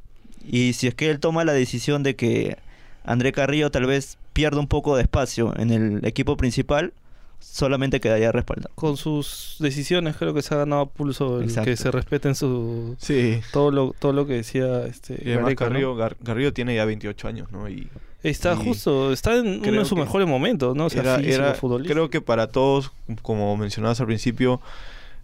Y 0.45 0.73
si 0.73 0.87
es 0.87 0.95
que 0.95 1.09
él 1.09 1.19
toma 1.19 1.45
la 1.45 1.53
decisión 1.53 2.03
de 2.03 2.15
que 2.15 2.57
André 3.03 3.31
Carrillo 3.31 3.71
tal 3.71 3.85
vez 3.85 4.17
pierda 4.33 4.59
un 4.59 4.67
poco 4.67 4.95
de 4.95 5.03
espacio 5.03 5.53
en 5.57 5.71
el 5.71 6.05
equipo 6.05 6.37
principal, 6.37 6.93
solamente 7.41 7.99
quedaría 7.99 8.31
respaldado. 8.31 8.71
Con 8.75 8.95
sus 8.95 9.57
decisiones 9.59 10.15
creo 10.15 10.33
que 10.33 10.41
se 10.41 10.53
ha 10.53 10.57
ganado 10.59 10.85
pulso 10.85 11.39
el 11.39 11.45
Exacto. 11.45 11.69
que 11.69 11.75
se 11.77 11.91
respeten 11.91 12.35
su 12.35 12.95
Sí. 12.99 13.41
todo 13.51 13.71
lo 13.71 13.93
todo 13.99 14.13
lo 14.13 14.25
que 14.25 14.33
decía 14.33 14.85
este 14.85 15.15
Y 15.15 15.27
además 15.31 15.43
Gareca, 15.43 15.65
¿no? 15.65 15.69
Carrillo, 15.71 15.95
Gar- 15.97 16.15
Garrillo 16.21 16.53
tiene 16.53 16.75
ya 16.75 16.85
28 16.85 17.27
años, 17.27 17.51
¿no? 17.51 17.67
Y 17.69 17.89
Está 18.23 18.53
y 18.53 18.57
justo, 18.63 19.11
está 19.11 19.35
en 19.35 19.67
uno 19.67 19.79
de 19.79 19.85
sus 19.85 19.97
mejores 19.97 20.27
momentos, 20.27 20.75
¿no? 20.75 20.85
O 20.85 20.89
sea, 20.91 21.01
era- 21.01 21.19
era- 21.19 21.55
creo 21.87 22.09
que 22.11 22.21
para 22.21 22.47
todos, 22.47 22.91
como 23.23 23.57
mencionabas 23.57 23.99
al 23.99 24.05
principio, 24.05 24.61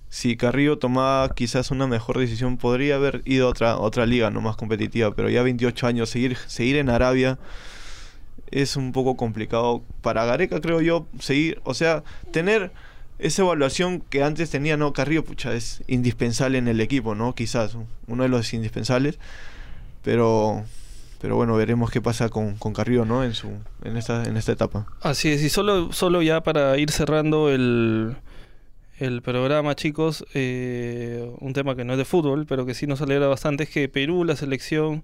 si 0.10 0.36
Carrillo 0.36 0.78
tomaba 0.80 1.30
quizás 1.36 1.70
una 1.70 1.86
mejor 1.86 2.18
decisión, 2.18 2.58
podría 2.58 2.96
haber 2.96 3.22
ido 3.26 3.46
a 3.48 3.50
otra, 3.52 3.78
otra 3.78 4.06
liga 4.08 4.32
no 4.32 4.42
más 4.42 4.56
competitiva, 4.56 5.14
pero 5.14 5.30
ya 5.30 5.44
28 5.44 5.86
años, 5.86 6.10
seguir, 6.10 6.38
seguir 6.48 6.78
en 6.78 6.90
Arabia 6.90 7.38
es 8.52 8.76
un 8.76 8.92
poco 8.92 9.18
complicado 9.18 9.84
para 10.02 10.26
Gareca, 10.26 10.62
creo 10.62 10.82
yo, 10.82 11.08
seguir, 11.20 11.62
o 11.64 11.74
sea, 11.74 12.04
tener 12.32 12.72
esa 13.20 13.42
evaluación 13.42 14.02
que 14.02 14.24
antes 14.24 14.50
tenía, 14.50 14.78
¿no? 14.78 14.94
Carrillo, 14.94 15.24
pucha, 15.24 15.54
es 15.54 15.84
indispensable 15.88 16.58
en 16.58 16.68
el 16.68 16.82
equipo, 16.82 17.16
¿no? 17.16 17.34
Quizás 17.34 17.78
uno 18.08 18.24
de 18.24 18.30
los 18.30 18.54
indispensables, 18.54 19.20
pero... 20.04 20.64
Pero 21.20 21.36
bueno, 21.36 21.56
veremos 21.56 21.90
qué 21.90 22.00
pasa 22.00 22.30
con, 22.30 22.58
con 22.58 22.74
Carrillo, 22.74 23.04
¿no? 23.04 23.24
En 23.24 23.34
su 23.34 23.50
en 23.84 23.98
esta 23.98 24.24
en 24.26 24.38
esta 24.38 24.52
etapa. 24.52 24.86
Así 25.02 25.30
es, 25.30 25.42
y 25.42 25.50
solo, 25.50 25.92
solo 25.92 26.22
ya 26.22 26.42
para 26.42 26.78
ir 26.78 26.92
cerrando 26.92 27.50
el, 27.50 28.16
el 29.00 29.24
programa, 29.24 29.74
chicos, 29.74 30.24
eh, 30.36 31.28
un 31.40 31.54
tema 31.54 31.76
que 31.76 31.86
no 31.86 31.94
es 31.94 31.98
de 31.98 32.06
fútbol, 32.06 32.46
pero 32.46 32.68
que 32.68 32.76
sí 32.76 32.86
nos 32.86 33.02
alegra 33.02 33.26
bastante, 33.26 33.64
es 33.64 33.70
que 33.72 33.90
Perú, 33.90 34.26
la 34.26 34.36
selección 34.36 35.04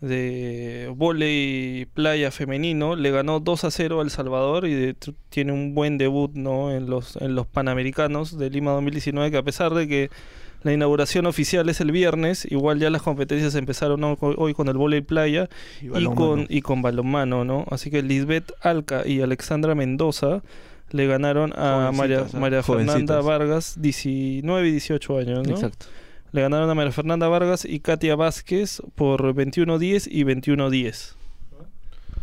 de 0.00 0.92
volei 0.96 1.86
playa 1.94 2.30
femenino, 2.30 2.94
le 2.96 3.10
ganó 3.10 3.40
2 3.40 3.64
a 3.64 3.70
0 3.70 4.00
a 4.00 4.02
El 4.02 4.10
Salvador 4.10 4.66
y 4.66 4.74
de- 4.74 4.94
tiene 5.28 5.52
un 5.52 5.74
buen 5.74 5.98
debut 5.98 6.30
¿no? 6.34 6.70
en, 6.72 6.88
los, 6.88 7.16
en 7.16 7.34
los 7.34 7.46
Panamericanos 7.46 8.38
de 8.38 8.50
Lima 8.50 8.70
2019, 8.72 9.30
que 9.30 9.36
a 9.38 9.42
pesar 9.42 9.74
de 9.74 9.88
que 9.88 10.10
la 10.62 10.72
inauguración 10.72 11.26
oficial 11.26 11.68
es 11.68 11.80
el 11.80 11.92
viernes, 11.92 12.46
igual 12.50 12.78
ya 12.80 12.90
las 12.90 13.02
competencias 13.02 13.54
empezaron 13.54 14.02
hoy 14.20 14.54
con 14.54 14.68
el 14.68 14.76
volei 14.76 15.00
playa 15.02 15.48
y 15.80 16.04
con, 16.16 16.46
y 16.48 16.62
con 16.62 16.82
balonmano, 16.82 17.44
¿no? 17.44 17.64
Así 17.70 17.90
que 17.90 18.02
Lisbeth 18.02 18.52
Alca 18.60 19.06
y 19.06 19.20
Alexandra 19.20 19.74
Mendoza 19.76 20.42
le 20.90 21.06
ganaron 21.06 21.52
a 21.56 21.92
María. 21.92 22.24
María 22.34 22.62
Fernanda. 22.62 23.20
Vargas, 23.20 23.80
19 23.80 24.68
y 24.68 24.70
18 24.72 25.18
años, 25.18 25.46
¿no? 25.46 25.54
Exacto. 25.54 25.86
Le 26.32 26.42
ganaron 26.42 26.68
a 26.68 26.74
María 26.74 26.92
Fernanda 26.92 27.28
Vargas 27.28 27.64
y 27.64 27.80
Katia 27.80 28.16
Vázquez 28.16 28.82
por 28.94 29.34
21-10 29.34 30.08
y 30.10 30.24
21-10. 30.24 31.14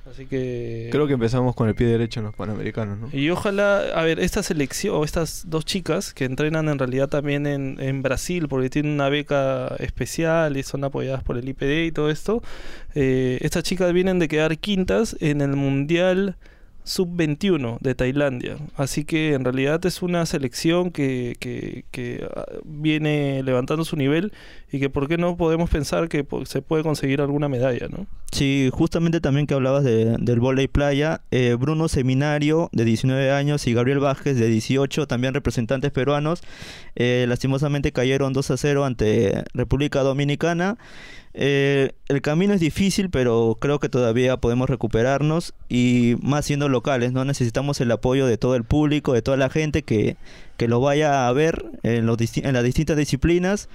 Así 0.09 0.27
que... 0.27 0.89
Creo 0.91 1.07
que 1.07 1.13
empezamos 1.13 1.55
con 1.55 1.67
el 1.67 1.75
pie 1.75 1.87
derecho 1.87 2.19
en 2.19 2.27
los 2.27 2.35
Panamericanos, 2.35 2.99
¿no? 2.99 3.09
Y 3.11 3.29
ojalá, 3.31 3.79
a 3.95 4.03
ver, 4.03 4.19
esta 4.19 4.43
selección, 4.43 4.95
o 4.95 5.03
estas 5.03 5.49
dos 5.49 5.65
chicas 5.65 6.13
que 6.13 6.25
entrenan 6.25 6.69
en 6.69 6.77
realidad 6.77 7.09
también 7.09 7.47
en, 7.47 7.77
en 7.79 8.03
Brasil, 8.03 8.47
porque 8.47 8.69
tienen 8.69 8.93
una 8.93 9.09
beca 9.09 9.75
especial 9.79 10.57
y 10.57 10.63
son 10.63 10.83
apoyadas 10.83 11.23
por 11.23 11.37
el 11.37 11.49
IPD 11.49 11.87
y 11.87 11.91
todo 11.91 12.11
esto, 12.11 12.43
eh, 12.93 13.39
estas 13.41 13.63
chicas 13.63 13.91
vienen 13.91 14.19
de 14.19 14.27
quedar 14.27 14.57
quintas 14.59 15.17
en 15.19 15.41
el 15.41 15.55
Mundial 15.55 16.37
Sub-21 16.85 17.77
de 17.81 17.95
Tailandia. 17.95 18.57
Así 18.77 19.03
que 19.05 19.33
en 19.33 19.43
realidad 19.43 19.85
es 19.85 20.01
una 20.01 20.25
selección 20.25 20.91
que, 20.91 21.35
que, 21.39 21.83
que, 21.91 22.25
ah, 22.35 22.45
viene 22.63 23.41
levantando 23.43 23.83
su 23.83 23.95
nivel 23.97 24.31
y 24.71 24.79
que 24.79 24.89
por 24.89 25.07
qué 25.07 25.17
no 25.17 25.35
podemos 25.35 25.69
pensar 25.69 26.07
que 26.09 26.25
se 26.45 26.61
puede 26.61 26.83
conseguir 26.83 27.21
alguna 27.21 27.49
medalla, 27.49 27.87
¿no? 27.89 28.05
Sí, 28.31 28.69
justamente 28.71 29.19
también 29.21 29.47
que 29.47 29.53
hablabas 29.53 29.83
de- 29.83 30.15
del 30.19 30.39
volei 30.39 30.67
playa, 30.67 31.21
eh, 31.31 31.55
Bruno 31.59 31.87
Seminario 31.87 32.69
de 32.71 32.85
19 32.85 33.31
años 33.31 33.65
y 33.67 33.73
Gabriel 33.73 33.99
Vázquez 33.99 34.37
de 34.37 34.47
18, 34.47 35.07
también 35.07 35.33
representantes 35.33 35.91
peruanos, 35.91 36.41
eh, 36.95 37.25
lastimosamente 37.27 37.91
cayeron 37.91 38.33
2 38.33 38.51
a 38.51 38.57
0 38.57 38.85
ante 38.85 39.43
República 39.53 40.01
Dominicana. 40.01 40.77
Eh, 41.37 41.91
el 42.07 42.21
camino 42.21 42.53
es 42.53 42.61
difícil, 42.61 43.09
pero 43.09 43.57
creo 43.59 43.79
que 43.79 43.89
todavía 43.89 44.37
podemos 44.37 44.69
recuperarnos 44.69 45.53
y 45.67 46.15
más 46.21 46.45
siendo 46.45 46.69
locales, 46.69 47.11
¿no? 47.11 47.25
Necesitamos 47.25 47.81
el 47.81 47.91
apoyo 47.91 48.25
de 48.25 48.37
todo 48.37 48.55
el 48.55 48.63
público, 48.63 49.11
de 49.11 49.21
toda 49.21 49.35
la 49.35 49.49
gente 49.49 49.83
que, 49.83 50.15
que 50.55 50.69
lo 50.69 50.79
vaya 50.79 51.27
a 51.27 51.33
ver 51.33 51.65
en, 51.83 52.05
los 52.05 52.17
en 52.37 52.53
las 52.53 52.63
distintas 52.63 52.95
disciplinas 52.95 53.67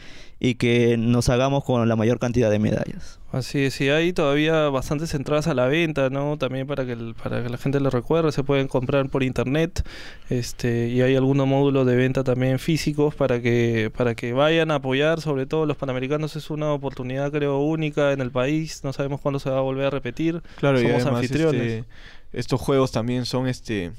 y 0.42 0.55
que 0.55 0.96
nos 0.96 1.29
hagamos 1.29 1.64
con 1.64 1.87
la 1.87 1.96
mayor 1.96 2.18
cantidad 2.18 2.50
de 2.50 2.59
medallas. 2.59 3.20
Así 3.31 3.61
es, 3.61 3.81
y 3.81 3.90
hay 3.90 4.12
todavía 4.14 4.68
bastantes 4.70 5.12
entradas 5.14 5.46
a 5.46 5.55
la 5.55 5.66
venta, 5.66 6.09
¿no? 6.11 6.37
También 6.38 6.66
para 6.66 6.85
que, 6.87 6.92
el- 6.92 7.14
para 7.14 7.42
que 7.42 7.50
la 7.50 7.59
gente 7.59 7.79
lo 7.79 7.90
recuerde, 7.90 8.33
se 8.33 8.42
pueden 8.42 8.66
comprar 8.66 9.07
por 9.11 9.22
internet, 9.22 9.85
este, 10.31 10.88
y 10.88 11.03
hay 11.03 11.14
algunos 11.14 11.46
módulos 11.46 11.87
de 11.87 11.94
venta 11.94 12.24
también 12.24 12.59
físicos 12.59 13.14
para 13.14 13.40
que, 13.40 13.92
para 13.96 14.14
que 14.14 14.33
vayan 14.33 14.70
a 14.70 14.76
apoyar, 14.76 15.20
sobre 15.20 15.44
todo 15.46 15.66
los 15.66 15.76
panamericanos 15.76 16.35
es 16.37 16.50
una 16.50 16.72
oportunidad 16.72 17.31
creo 17.31 17.59
única 17.59 18.12
en 18.12 18.20
el 18.20 18.31
país, 18.31 18.83
no 18.83 18.92
sabemos 18.92 19.20
cuándo 19.20 19.38
se 19.38 19.50
va 19.50 19.59
a 19.59 19.62
volver 19.62 19.87
a 19.87 19.90
repetir. 19.90 20.42
Claro, 20.57 20.79
y 20.81 20.85
Somos 20.85 21.03
además 21.03 21.20
anfitriones. 21.20 21.62
este, 21.62 21.85
estos 22.33 22.61
juegos 22.61 22.90
también 22.92 23.26
son 23.26 23.46
este 23.46 23.92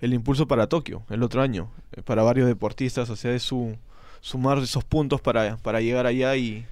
el 0.00 0.14
impulso 0.14 0.48
para 0.48 0.66
Tokio 0.66 1.02
el 1.10 1.22
otro 1.22 1.42
año, 1.42 1.70
eh, 1.92 2.00
para 2.02 2.22
varios 2.22 2.46
deportistas, 2.48 3.10
o 3.10 3.16
sea, 3.16 3.34
es 3.34 3.42
su 3.42 3.76
sumar 4.20 4.58
esos 4.58 4.84
puntos 4.84 5.20
para, 5.20 5.56
para 5.58 5.80
llegar 5.80 6.06
allá 6.06 6.36
y, 6.36 6.64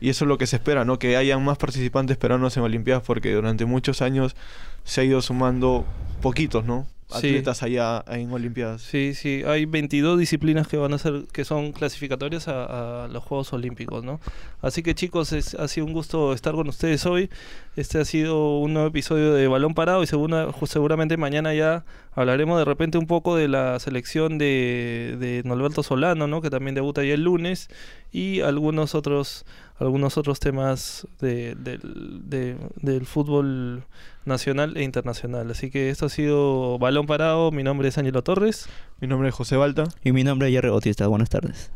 y 0.00 0.08
eso 0.08 0.24
es 0.24 0.28
lo 0.28 0.38
que 0.38 0.46
se 0.46 0.56
espera, 0.56 0.84
¿no? 0.84 0.98
Que 0.98 1.16
hayan 1.16 1.44
más 1.44 1.58
participantes 1.58 2.16
peruanos 2.16 2.56
en 2.56 2.62
Olimpiadas 2.62 3.02
porque 3.04 3.32
durante 3.32 3.64
muchos 3.64 4.02
años 4.02 4.36
se 4.84 5.00
ha 5.00 5.04
ido 5.04 5.20
sumando 5.22 5.84
poquitos, 6.22 6.64
¿no? 6.64 6.86
Sí. 7.10 7.28
Atletas 7.28 7.62
allá 7.62 8.04
en 8.08 8.30
Olimpiadas. 8.32 8.82
Sí, 8.82 9.14
sí, 9.14 9.42
hay 9.46 9.64
22 9.66 10.18
disciplinas 10.18 10.68
que 10.68 10.76
van 10.76 10.92
a 10.94 10.98
ser, 10.98 11.24
que 11.32 11.44
son 11.44 11.72
clasificatorias 11.72 12.46
a, 12.48 13.04
a 13.04 13.08
los 13.08 13.22
Juegos 13.24 13.52
Olímpicos, 13.52 14.04
¿no? 14.04 14.20
Así 14.62 14.82
que 14.82 14.94
chicos, 14.94 15.32
es, 15.32 15.54
ha 15.54 15.66
sido 15.68 15.86
un 15.86 15.92
gusto 15.92 16.32
estar 16.32 16.54
con 16.54 16.68
ustedes 16.68 17.04
hoy. 17.06 17.28
Este 17.76 17.98
ha 17.98 18.04
sido 18.04 18.58
un 18.58 18.72
nuevo 18.74 18.88
episodio 18.88 19.32
de 19.34 19.48
Balón 19.48 19.74
Parado 19.74 20.02
y 20.02 20.06
segura- 20.06 20.48
seguramente 20.66 21.16
mañana 21.16 21.52
ya 21.54 21.84
hablaremos 22.12 22.58
de 22.58 22.64
repente 22.64 22.98
un 22.98 23.06
poco 23.06 23.36
de 23.36 23.48
la 23.48 23.78
selección 23.80 24.38
de, 24.38 25.16
de 25.18 25.42
Norberto 25.44 25.82
Solano, 25.82 26.26
¿no? 26.26 26.40
Que 26.40 26.50
también 26.50 26.74
debuta 26.74 27.02
ya 27.04 27.14
el 27.14 27.22
lunes 27.24 27.68
y 28.12 28.40
algunos 28.40 28.94
otros 28.94 29.44
algunos 29.78 30.18
otros 30.18 30.40
temas 30.40 31.06
de- 31.20 31.54
de- 31.54 32.56
del 32.82 33.06
fútbol 33.06 33.84
nacional 34.24 34.76
e 34.76 34.82
internacional. 34.82 35.50
Así 35.50 35.70
que 35.70 35.90
esto 35.90 36.06
ha 36.06 36.08
sido 36.08 36.78
Balón 36.78 37.06
Parado. 37.06 37.50
Mi 37.50 37.62
nombre 37.62 37.88
es 37.88 37.98
Ángelo 37.98 38.22
Torres. 38.22 38.68
Mi 39.00 39.08
nombre 39.08 39.28
es 39.28 39.34
José 39.34 39.56
Balta. 39.56 39.84
Y 40.02 40.12
mi 40.12 40.24
nombre 40.24 40.48
es 40.48 40.54
Jerry 40.54 40.70
Bautista. 40.70 41.06
Buenas 41.06 41.28
tardes. 41.28 41.70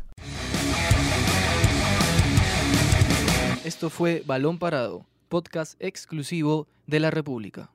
Esto 3.63 3.89
fue 3.89 4.23
Balón 4.25 4.59
Parado, 4.59 5.05
podcast 5.27 5.75
exclusivo 5.79 6.67
de 6.85 6.99
la 6.99 7.09
República. 7.09 7.71